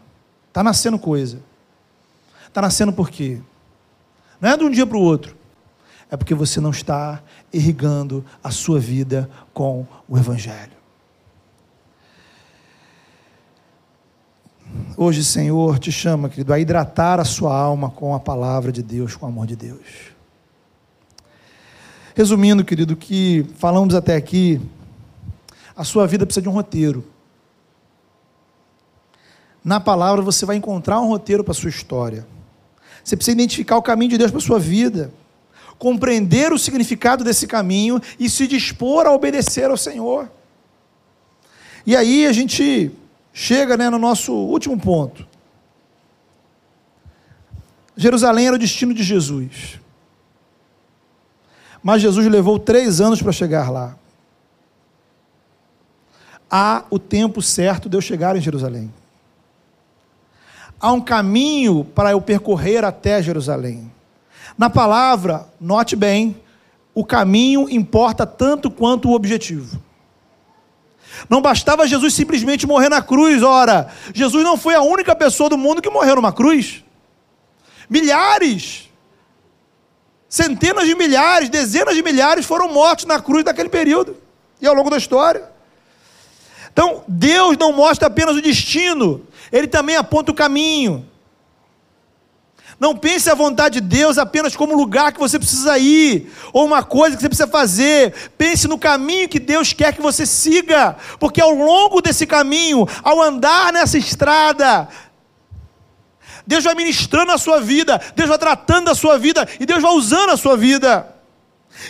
Está 0.47 0.64
nascendo 0.64 0.97
coisa. 0.97 1.41
Está 2.47 2.62
nascendo 2.62 2.93
por 2.93 3.10
quê? 3.10 3.41
Não 4.39 4.50
é 4.50 4.56
de 4.56 4.64
um 4.64 4.72
dia 4.72 4.88
para 4.88 4.95
o 4.95 5.02
outro. 5.02 5.36
É 6.10 6.16
porque 6.16 6.34
você 6.34 6.62
não 6.62 6.70
está 6.70 7.22
irrigando 7.52 8.24
a 8.41 8.52
sua 8.52 8.80
vida 8.80 9.30
com 9.54 9.86
o 10.08 10.18
Evangelho. 10.18 10.80
Hoje, 14.95 15.26
Senhor, 15.26 15.78
te 15.78 15.91
chama, 15.91 16.30
querido, 16.30 16.54
a 16.54 16.60
hidratar 16.60 17.20
a 17.20 17.26
sua 17.26 17.54
alma 17.54 17.89
com 17.89 18.16
a 18.16 18.20
palavra 18.20 18.72
de 18.72 18.82
Deus, 18.82 19.18
com 19.18 19.26
o 19.26 19.30
amor 19.30 19.45
de 19.45 19.58
Deus. 19.58 20.18
Resumindo, 22.20 22.66
querido, 22.66 22.98
que 22.98 23.46
falamos 23.56 23.96
até 23.96 24.14
aqui, 24.14 24.60
a 25.74 25.86
sua 25.86 26.06
vida 26.06 26.26
precisa 26.26 26.42
de 26.42 26.50
um 26.50 26.52
roteiro. 26.52 27.06
Na 29.64 29.80
palavra 29.80 30.22
você 30.22 30.46
vai 30.46 30.58
encontrar 30.58 31.00
um 31.00 31.08
roteiro 31.08 31.46
para 31.46 31.54
a 31.54 31.56
sua 31.56 31.70
história. 31.70 32.28
Você 33.02 33.16
precisa 33.16 33.36
identificar 33.36 33.78
o 33.78 33.82
caminho 33.82 34.12
de 34.12 34.18
Deus 34.18 34.32
para 34.32 34.40
a 34.40 34.44
sua 34.44 34.60
vida, 34.60 35.14
compreender 35.78 36.52
o 36.52 36.60
significado 36.60 37.24
desse 37.24 37.48
caminho 37.48 38.02
e 38.20 38.30
se 38.30 38.48
dispor 38.48 39.06
a 39.06 39.14
obedecer 39.14 39.70
ao 39.70 39.78
Senhor. 39.78 40.30
E 41.86 41.96
aí 41.96 42.28
a 42.28 42.34
gente 42.34 42.92
chega 43.32 43.78
né, 43.78 43.90
no 43.90 43.98
nosso 43.98 44.34
último 44.34 44.78
ponto. 44.78 45.26
Jerusalém 47.96 48.48
era 48.48 48.58
o 48.58 48.60
destino 48.60 48.94
de 48.94 49.04
Jesus. 49.04 49.80
Mas 51.82 52.02
Jesus 52.02 52.26
levou 52.28 52.60
três 52.60 53.00
anos 53.00 53.22
para 53.22 53.32
chegar 53.32 53.72
lá. 53.72 53.96
Há 56.50 56.84
o 56.90 56.98
tempo 56.98 57.42
certo 57.42 57.88
de 57.88 57.96
eu 57.96 58.02
chegar 58.02 58.36
em 58.36 58.42
Jerusalém. 58.42 58.92
Há 60.80 60.92
um 60.92 61.02
caminho 61.02 61.84
para 61.84 62.12
eu 62.12 62.22
percorrer 62.22 62.84
até 62.84 63.22
Jerusalém. 63.22 63.92
Na 64.58 64.70
palavra, 64.70 65.48
note 65.60 65.96
bem, 65.96 66.36
o 66.94 67.06
caminho 67.06 67.70
importa 67.70 68.26
tanto 68.26 68.72
quanto 68.72 69.10
o 69.10 69.14
objetivo. 69.14 69.80
Não 71.30 71.42
bastava 71.42 71.88
Jesus 71.88 72.14
simplesmente 72.14 72.68
morrer 72.68 72.90
na 72.90 73.02
cruz, 73.02 73.44
ora, 73.44 73.90
Jesus 74.14 74.44
não 74.44 74.58
foi 74.58 74.76
a 74.76 74.82
única 74.82 75.16
pessoa 75.16 75.50
do 75.50 75.58
mundo 75.58 75.82
que 75.82 75.90
morreu 75.90 76.16
numa 76.16 76.32
cruz. 76.32 76.84
Milhares, 77.90 78.89
centenas 80.30 80.86
de 80.86 80.94
milhares, 80.94 81.50
dezenas 81.50 81.96
de 81.96 82.04
milhares 82.04 82.46
foram 82.46 82.72
mortos 82.72 83.06
na 83.06 83.20
cruz 83.20 83.44
naquele 83.44 83.68
período 83.68 84.16
e 84.62 84.68
ao 84.68 84.76
longo 84.76 84.90
da 84.90 84.98
história. 84.98 85.50
Então, 86.72 87.04
Deus 87.08 87.58
não 87.58 87.74
mostra 87.74 88.08
apenas 88.08 88.36
o 88.38 88.42
destino, 88.42 89.26
Ele 89.52 89.68
também 89.68 89.96
aponta 89.96 90.32
o 90.32 90.36
caminho. 90.36 91.06
Não 92.80 92.96
pense 92.96 93.30
a 93.30 93.36
vontade 93.36 93.82
de 93.82 93.88
Deus 93.88 94.18
apenas 94.18 94.56
como 94.56 94.74
lugar 94.74 95.12
que 95.12 95.20
você 95.20 95.38
precisa 95.38 95.78
ir, 95.78 96.32
ou 96.54 96.66
uma 96.66 96.82
coisa 96.82 97.18
que 97.18 97.22
você 97.22 97.28
precisa 97.28 97.48
fazer. 97.48 98.14
Pense 98.38 98.70
no 98.70 98.78
caminho 98.78 99.28
que 99.28 99.40
Deus 99.40 99.74
quer 99.74 99.94
que 99.94 100.02
você 100.02 100.26
siga, 100.26 100.96
porque 101.20 101.42
ao 101.42 101.52
longo 101.52 102.02
desse 102.02 102.26
caminho, 102.26 102.88
ao 103.04 103.22
andar 103.22 103.74
nessa 103.74 103.98
estrada, 103.98 104.88
Deus 106.50 106.64
vai 106.64 106.74
ministrando 106.74 107.32
a 107.32 107.38
sua 107.38 107.62
vida, 107.62 108.02
Deus 108.16 108.28
vai 108.28 108.39
tratando 108.39 108.89
a 108.89 108.95
sua 108.95 109.20
vida 109.20 109.47
e 109.60 109.68
Deus 109.68 109.84
vai 109.84 109.91
usando 109.91 110.32
a 110.32 110.36
sua 110.36 110.58
vida. 110.58 111.16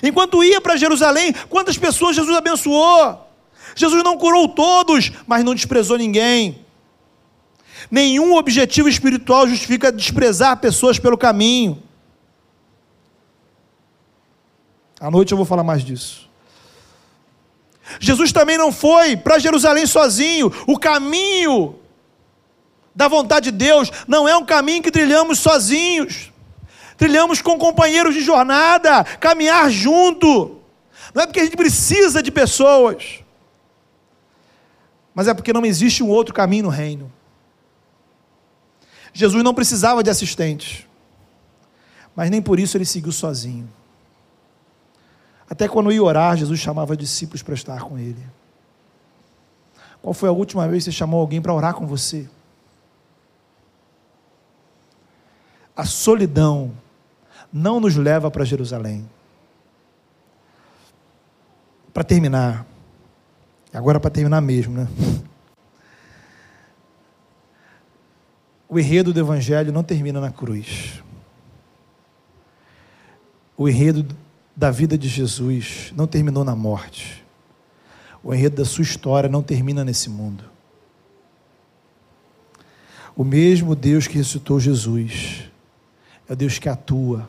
Enquanto 0.03 0.43
ia 0.43 0.59
para 0.59 0.75
Jerusalém, 0.75 1.33
quantas 1.47 1.77
pessoas 1.77 2.13
Jesus 2.13 2.35
abençoou? 2.35 3.25
Jesus 3.73 4.03
não 4.03 4.17
curou 4.17 4.49
todos, 4.49 5.13
mas 5.25 5.45
não 5.45 5.55
desprezou 5.55 5.97
ninguém. 5.97 6.65
Nenhum 7.89 8.35
objetivo 8.35 8.89
espiritual 8.89 9.47
justifica 9.47 9.93
desprezar 9.93 10.57
pessoas 10.57 10.99
pelo 10.99 11.17
caminho. 11.17 11.81
À 14.99 15.09
noite 15.09 15.31
eu 15.31 15.37
vou 15.37 15.45
falar 15.45 15.63
mais 15.63 15.85
disso. 15.85 16.29
Jesus 17.97 18.33
também 18.33 18.57
não 18.57 18.73
foi 18.73 19.15
para 19.15 19.39
Jerusalém 19.39 19.85
sozinho. 19.85 20.51
O 20.67 20.77
caminho 20.77 21.78
da 22.99 23.07
vontade 23.07 23.49
de 23.49 23.57
Deus 23.57 23.89
não 24.05 24.27
é 24.27 24.35
um 24.35 24.43
caminho 24.43 24.83
que 24.83 24.91
trilhamos 24.91 25.39
sozinhos. 25.39 26.33
Trilhamos 26.97 27.41
com 27.41 27.57
companheiros 27.57 28.13
de 28.13 28.19
jornada, 28.19 29.05
caminhar 29.05 29.71
junto. 29.71 30.59
Não 31.13 31.23
é 31.23 31.25
porque 31.25 31.39
a 31.39 31.45
gente 31.45 31.55
precisa 31.55 32.21
de 32.21 32.29
pessoas, 32.29 33.23
mas 35.15 35.29
é 35.29 35.33
porque 35.33 35.53
não 35.53 35.65
existe 35.65 36.03
um 36.03 36.09
outro 36.09 36.33
caminho 36.33 36.63
no 36.63 36.69
reino. 36.69 37.09
Jesus 39.13 39.45
não 39.45 39.53
precisava 39.53 40.03
de 40.03 40.09
assistentes, 40.09 40.85
mas 42.13 42.29
nem 42.29 42.41
por 42.41 42.59
isso 42.59 42.75
ele 42.75 42.83
seguiu 42.83 43.13
sozinho. 43.13 43.71
Até 45.49 45.69
quando 45.69 45.89
ia 45.89 46.03
orar, 46.03 46.35
Jesus 46.35 46.59
chamava 46.59 46.97
discípulos 46.97 47.41
para 47.41 47.53
estar 47.53 47.79
com 47.79 47.97
ele. 47.97 48.27
Qual 50.01 50.13
foi 50.13 50.27
a 50.27 50.33
última 50.33 50.67
vez 50.67 50.83
que 50.83 50.91
você 50.91 50.97
chamou 50.97 51.21
alguém 51.21 51.41
para 51.41 51.53
orar 51.53 51.73
com 51.73 51.87
você? 51.87 52.27
A 55.79 55.85
solidão 55.85 56.73
não 57.53 57.79
nos 57.79 57.95
leva 57.95 58.29
para 58.29 58.43
Jerusalém. 58.43 59.09
Para 61.93 62.03
terminar, 62.03 62.67
agora 63.73 63.97
para 63.97 64.09
terminar 64.09 64.41
mesmo, 64.41 64.73
né? 64.73 64.89
O 68.67 68.77
enredo 68.77 69.13
do 69.13 69.21
Evangelho 69.21 69.71
não 69.71 69.81
termina 69.81 70.19
na 70.19 70.29
cruz. 70.29 71.01
O 73.55 73.69
enredo 73.69 74.05
da 74.53 74.71
vida 74.71 74.97
de 74.97 75.07
Jesus 75.07 75.93
não 75.95 76.07
terminou 76.07 76.43
na 76.43 76.57
morte. 76.57 77.25
O 78.21 78.33
enredo 78.33 78.57
da 78.57 78.65
sua 78.65 78.81
história 78.81 79.29
não 79.29 79.41
termina 79.41 79.85
nesse 79.85 80.09
mundo. 80.09 80.43
O 83.15 83.23
mesmo 83.23 83.77
Deus 83.77 84.07
que 84.07 84.17
ressuscitou 84.17 84.59
Jesus 84.59 85.48
é 86.29 86.33
o 86.33 86.35
Deus 86.35 86.59
que 86.59 86.69
atua, 86.69 87.27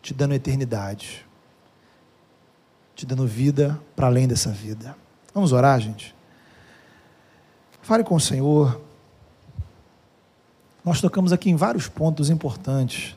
te 0.00 0.14
dando 0.14 0.32
eternidade, 0.32 1.26
te 2.94 3.04
dando 3.04 3.26
vida 3.26 3.78
para 3.94 4.06
além 4.06 4.26
dessa 4.26 4.50
vida. 4.50 4.96
Vamos 5.34 5.52
orar, 5.52 5.78
gente? 5.80 6.14
Fale 7.82 8.04
com 8.04 8.14
o 8.14 8.20
Senhor. 8.20 8.80
Nós 10.84 11.00
tocamos 11.00 11.32
aqui 11.32 11.50
em 11.50 11.56
vários 11.56 11.88
pontos 11.88 12.30
importantes. 12.30 13.16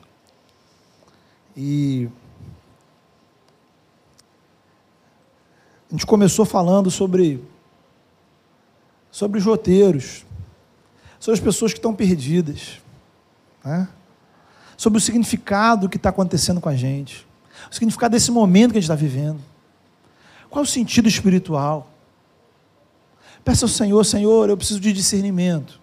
E 1.56 2.10
A 5.92 5.94
gente 5.94 6.06
começou 6.06 6.46
falando 6.46 6.90
sobre 6.90 7.44
sobre 9.10 9.38
os 9.38 9.44
roteiros, 9.44 10.24
sobre 11.20 11.38
as 11.38 11.44
pessoas 11.44 11.74
que 11.74 11.78
estão 11.78 11.94
perdidas, 11.94 12.80
né? 13.62 13.86
Sobre 14.82 14.98
o 14.98 15.00
significado 15.00 15.88
que 15.88 15.96
está 15.96 16.08
acontecendo 16.08 16.60
com 16.60 16.68
a 16.68 16.74
gente, 16.74 17.24
o 17.70 17.72
significado 17.72 18.10
desse 18.10 18.32
momento 18.32 18.72
que 18.72 18.78
a 18.78 18.80
gente 18.80 18.90
está 18.90 18.96
vivendo. 18.96 19.38
Qual 20.50 20.64
é 20.64 20.66
o 20.66 20.68
sentido 20.68 21.08
espiritual? 21.08 21.88
Peça 23.44 23.64
ao 23.64 23.68
Senhor, 23.68 24.02
Senhor, 24.02 24.50
eu 24.50 24.56
preciso 24.56 24.80
de 24.80 24.92
discernimento. 24.92 25.80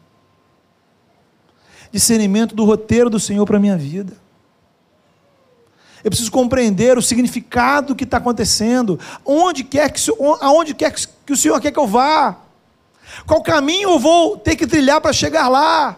Discernimento 1.90 2.54
do 2.54 2.66
roteiro 2.66 3.10
do 3.10 3.22
Senhor 3.22 3.46
para 3.46 3.56
a 3.56 3.60
minha 3.62 3.78
vida. 3.78 4.18
Eu 6.04 6.12
preciso 6.12 6.30
compreender 6.30 6.98
o 6.98 7.02
significado 7.02 7.96
que 7.96 8.04
está 8.04 8.18
acontecendo, 8.18 9.00
onde 9.24 9.64
quer 9.64 9.90
que, 9.94 10.02
aonde 10.42 10.74
quer 10.74 10.94
que 11.26 11.32
o 11.32 11.38
Senhor 11.38 11.62
quer 11.62 11.72
que 11.72 11.80
eu 11.80 11.88
vá, 11.88 12.38
qual 13.26 13.42
caminho 13.42 13.92
eu 13.92 14.00
vou 14.00 14.36
ter 14.36 14.58
que 14.58 14.68
trilhar 14.68 15.00
para 15.00 15.14
chegar 15.14 15.48
lá. 15.48 15.98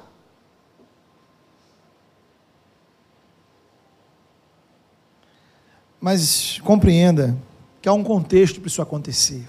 Mas 6.02 6.60
compreenda 6.62 7.38
que 7.80 7.88
há 7.88 7.94
um 7.94 8.04
contexto 8.04 8.60
para 8.60 8.68
isso 8.68 8.82
acontecer. 8.82 9.48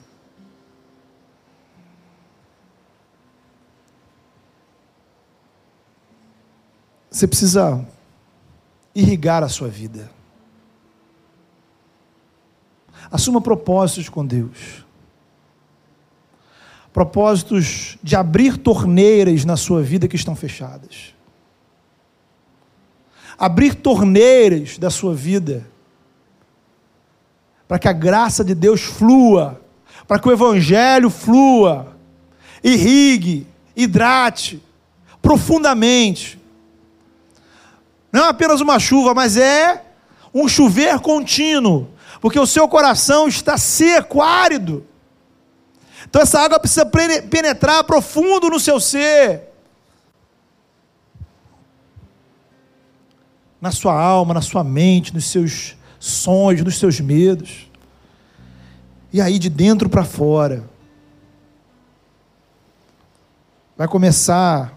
Você 7.11 7.27
precisa 7.27 7.87
irrigar 8.95 9.43
a 9.43 9.49
sua 9.49 9.69
vida. 9.69 10.11
Assuma 13.11 13.41
propósitos 13.41 14.11
com 14.11 14.25
Deus. 14.25 14.85
Propósitos 16.93 17.99
de 18.03 18.15
abrir 18.15 18.59
torneiras 18.59 19.45
na 19.47 19.57
sua 19.57 19.83
vida 19.83 20.07
que 20.07 20.17
estão 20.17 20.37
fechadas. 20.37 21.15
Abrir 23.39 23.75
torneiras 23.75 24.77
da 24.77 24.91
sua 24.91 25.15
vida 25.15 25.72
para 27.67 27.79
que 27.79 27.89
a 27.89 27.93
graça 27.93 28.45
de 28.45 28.55
Deus 28.55 28.83
flua, 28.83 29.61
para 30.07 30.19
que 30.19 30.29
o 30.29 30.33
Evangelho 30.33 31.11
flua, 31.11 31.97
irrigue, 32.63 33.47
hidrate 33.75 34.63
profundamente. 35.21 36.41
Não 38.13 38.27
é 38.27 38.29
apenas 38.29 38.61
uma 38.61 38.79
chuva, 38.79 39.15
mas 39.15 39.37
é 39.37 39.83
um 40.35 40.49
chover 40.49 41.01
contínuo 41.01 41.93
porque 42.23 42.39
o 42.39 42.47
seu 42.47 42.69
coração 42.69 43.27
está 43.27 43.59
seco, 43.59 44.23
árido. 44.23 44.87
Então 46.09 46.23
essa 46.23 46.39
água 46.39 46.61
precisa 46.61 46.87
penetrar 46.87 47.83
profundo 47.83 48.49
no 48.49 48.61
seu 48.61 48.79
ser. 48.79 49.49
Na 53.61 53.73
sua 53.73 54.01
alma, 54.01 54.33
na 54.33 54.41
sua 54.41 54.63
mente, 54.63 55.13
nos 55.13 55.25
seus 55.25 55.77
sonhos, 56.03 56.65
nos 56.65 56.79
seus 56.79 56.99
medos. 56.99 57.71
E 59.13 59.21
aí 59.21 59.39
de 59.39 59.49
dentro 59.49 59.89
para 59.89 60.05
fora. 60.05 60.65
Vai 63.77 63.87
começar, 63.87 64.77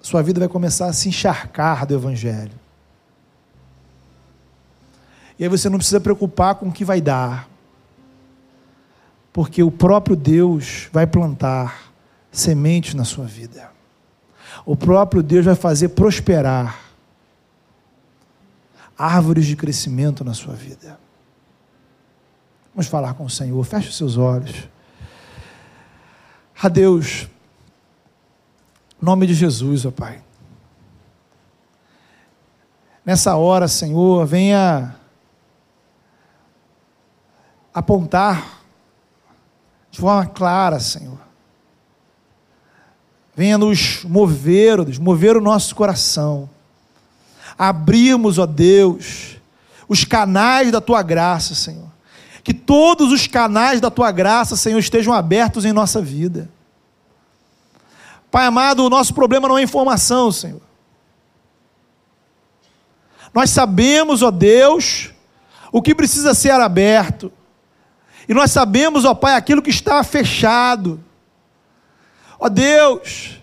sua 0.00 0.20
vida 0.20 0.40
vai 0.40 0.48
começar 0.48 0.86
a 0.86 0.92
se 0.92 1.08
encharcar 1.08 1.86
do 1.86 1.94
Evangelho. 1.94 2.58
E 5.38 5.44
aí 5.44 5.48
você 5.48 5.68
não 5.68 5.78
precisa 5.78 6.00
preocupar 6.00 6.56
com 6.56 6.66
o 6.66 6.72
que 6.72 6.84
vai 6.84 7.00
dar. 7.00 7.48
Porque 9.32 9.62
o 9.62 9.70
próprio 9.70 10.16
Deus 10.16 10.88
vai 10.92 11.06
plantar 11.06 11.92
sementes 12.32 12.94
na 12.94 13.04
sua 13.04 13.26
vida. 13.26 13.70
O 14.66 14.76
próprio 14.76 15.22
Deus 15.22 15.44
vai 15.44 15.54
fazer 15.54 15.90
prosperar 15.90 16.83
árvores 18.96 19.46
de 19.46 19.56
crescimento 19.56 20.24
na 20.24 20.34
sua 20.34 20.54
vida. 20.54 20.98
Vamos 22.74 22.86
falar 22.86 23.14
com 23.14 23.24
o 23.24 23.30
Senhor. 23.30 23.62
Feche 23.64 23.88
os 23.88 23.96
seus 23.96 24.16
olhos. 24.16 24.68
A 26.60 26.68
Deus, 26.68 27.28
nome 29.00 29.26
de 29.26 29.34
Jesus, 29.34 29.84
ó 29.84 29.90
Pai. 29.90 30.22
Nessa 33.04 33.36
hora, 33.36 33.68
Senhor, 33.68 34.24
venha 34.24 34.96
apontar 37.72 38.62
de 39.90 40.00
forma 40.00 40.26
clara, 40.26 40.80
Senhor. 40.80 41.18
Venha 43.36 43.58
nos 43.58 44.04
mover, 44.04 44.84
Deus, 44.84 44.98
mover 44.98 45.36
o 45.36 45.40
nosso 45.40 45.74
coração. 45.74 46.48
Abrimos, 47.58 48.38
ó 48.38 48.46
Deus, 48.46 49.36
os 49.88 50.04
canais 50.04 50.70
da 50.72 50.80
tua 50.80 51.02
graça, 51.02 51.54
Senhor. 51.54 51.92
Que 52.42 52.52
todos 52.52 53.12
os 53.12 53.26
canais 53.26 53.80
da 53.80 53.90
tua 53.90 54.12
graça, 54.12 54.56
Senhor, 54.56 54.78
estejam 54.78 55.12
abertos 55.12 55.64
em 55.64 55.72
nossa 55.72 56.00
vida. 56.02 56.50
Pai 58.30 58.46
amado, 58.46 58.84
o 58.84 58.90
nosso 58.90 59.14
problema 59.14 59.48
não 59.48 59.56
é 59.56 59.62
informação, 59.62 60.30
Senhor. 60.32 60.60
Nós 63.32 63.50
sabemos, 63.50 64.22
ó 64.22 64.30
Deus, 64.30 65.10
o 65.72 65.80
que 65.80 65.94
precisa 65.94 66.34
ser 66.34 66.52
aberto. 66.52 67.32
E 68.28 68.34
nós 68.34 68.50
sabemos, 68.50 69.04
ó 69.04 69.14
Pai, 69.14 69.34
aquilo 69.34 69.62
que 69.62 69.70
está 69.70 70.02
fechado. 70.04 71.02
Ó 72.38 72.48
Deus, 72.48 73.40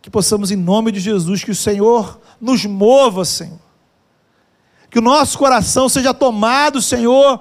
que 0.00 0.01
possamos, 0.12 0.50
em 0.50 0.56
nome 0.56 0.92
de 0.92 1.00
Jesus, 1.00 1.42
que 1.42 1.50
o 1.50 1.56
Senhor 1.56 2.20
nos 2.40 2.64
mova, 2.66 3.24
Senhor. 3.24 3.58
Que 4.90 4.98
o 4.98 5.02
nosso 5.02 5.38
coração 5.38 5.88
seja 5.88 6.12
tomado, 6.12 6.82
Senhor, 6.82 7.40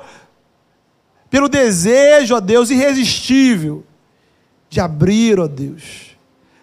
pelo 1.30 1.50
desejo, 1.50 2.36
ó 2.36 2.40
Deus, 2.40 2.70
irresistível 2.70 3.84
de 4.70 4.80
abrir, 4.80 5.38
ó 5.38 5.48
Deus, 5.48 6.16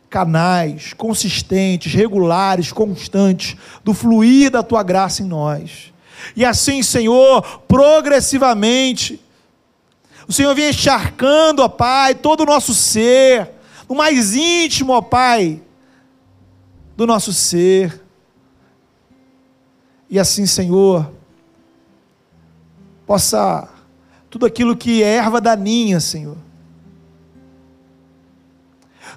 canais 0.08 0.94
consistentes, 0.94 1.92
regulares, 1.92 2.72
constantes 2.72 3.54
do 3.84 3.92
fluir 3.92 4.50
da 4.50 4.62
tua 4.62 4.82
graça 4.82 5.22
em 5.22 5.26
nós. 5.26 5.92
E 6.34 6.44
assim, 6.44 6.82
Senhor, 6.82 7.42
progressivamente, 7.68 9.20
o 10.26 10.32
Senhor 10.32 10.54
vem 10.54 10.70
encharcando, 10.70 11.62
ó 11.62 11.68
Pai, 11.68 12.14
todo 12.14 12.40
o 12.40 12.46
nosso 12.46 12.74
ser, 12.74 13.50
no 13.86 13.94
mais 13.94 14.34
íntimo, 14.34 14.94
ó 14.94 15.02
Pai, 15.02 15.60
do 16.98 17.06
nosso 17.06 17.32
ser. 17.32 18.02
E 20.10 20.18
assim, 20.18 20.46
Senhor, 20.46 21.08
possa 23.06 23.68
tudo 24.28 24.44
aquilo 24.44 24.76
que 24.76 25.00
é 25.00 25.14
erva 25.14 25.40
daninha, 25.40 26.00
Senhor, 26.00 26.36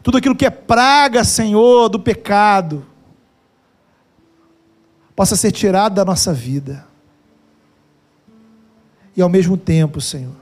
tudo 0.03 0.19
aquilo 0.19 0.35
que 0.35 0.45
é 0.45 0.51
praga, 0.51 1.23
Senhor, 1.23 1.89
do 1.89 1.99
pecado, 1.99 2.85
possa 5.15 5.35
ser 5.35 5.51
tirado 5.51 5.95
da 5.95 6.05
nossa 6.05 6.31
vida. 6.31 6.85
E 9.17 9.23
ao 9.23 9.27
mesmo 9.27 9.57
tempo, 9.57 9.99
Senhor, 9.99 10.35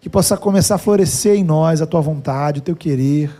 que 0.00 0.08
possa 0.08 0.38
começar 0.38 0.76
a 0.76 0.78
florescer 0.78 1.36
em 1.36 1.44
nós 1.44 1.82
a 1.82 1.86
tua 1.86 2.00
vontade, 2.00 2.60
o 2.60 2.62
teu 2.62 2.74
querer, 2.74 3.30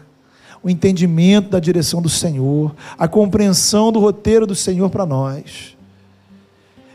o 0.62 0.68
entendimento 0.68 1.48
da 1.48 1.58
direção 1.58 2.02
do 2.02 2.08
Senhor, 2.08 2.74
a 2.98 3.08
compreensão 3.08 3.90
do 3.90 3.98
roteiro 3.98 4.46
do 4.46 4.54
Senhor 4.54 4.90
para 4.90 5.06
nós. 5.06 5.76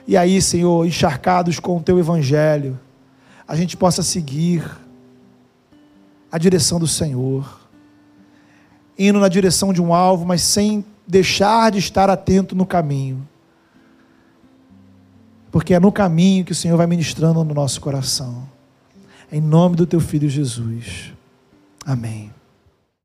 E 0.07 0.15
aí, 0.15 0.41
Senhor, 0.41 0.85
encharcados 0.85 1.59
com 1.59 1.77
o 1.77 1.81
teu 1.81 1.97
evangelho, 1.97 2.79
a 3.47 3.55
gente 3.55 3.75
possa 3.75 4.03
seguir 4.03 4.63
a 6.31 6.37
direção 6.37 6.79
do 6.79 6.87
Senhor, 6.87 7.61
indo 8.97 9.19
na 9.19 9.27
direção 9.27 9.73
de 9.73 9.81
um 9.81 9.93
alvo, 9.93 10.25
mas 10.25 10.41
sem 10.41 10.85
deixar 11.07 11.71
de 11.71 11.79
estar 11.79 12.09
atento 12.09 12.55
no 12.55 12.65
caminho. 12.65 13.27
Porque 15.51 15.73
é 15.73 15.79
no 15.79 15.91
caminho 15.91 16.43
que 16.43 16.51
o 16.51 16.55
Senhor 16.55 16.75
vai 16.77 16.85
ministrando 16.85 17.43
no 17.43 17.53
nosso 17.53 17.79
coração. 17.79 18.47
Em 19.31 19.41
nome 19.41 19.75
do 19.75 19.87
teu 19.87 19.99
filho 19.99 20.29
Jesus. 20.29 21.13
Amém. 21.85 22.34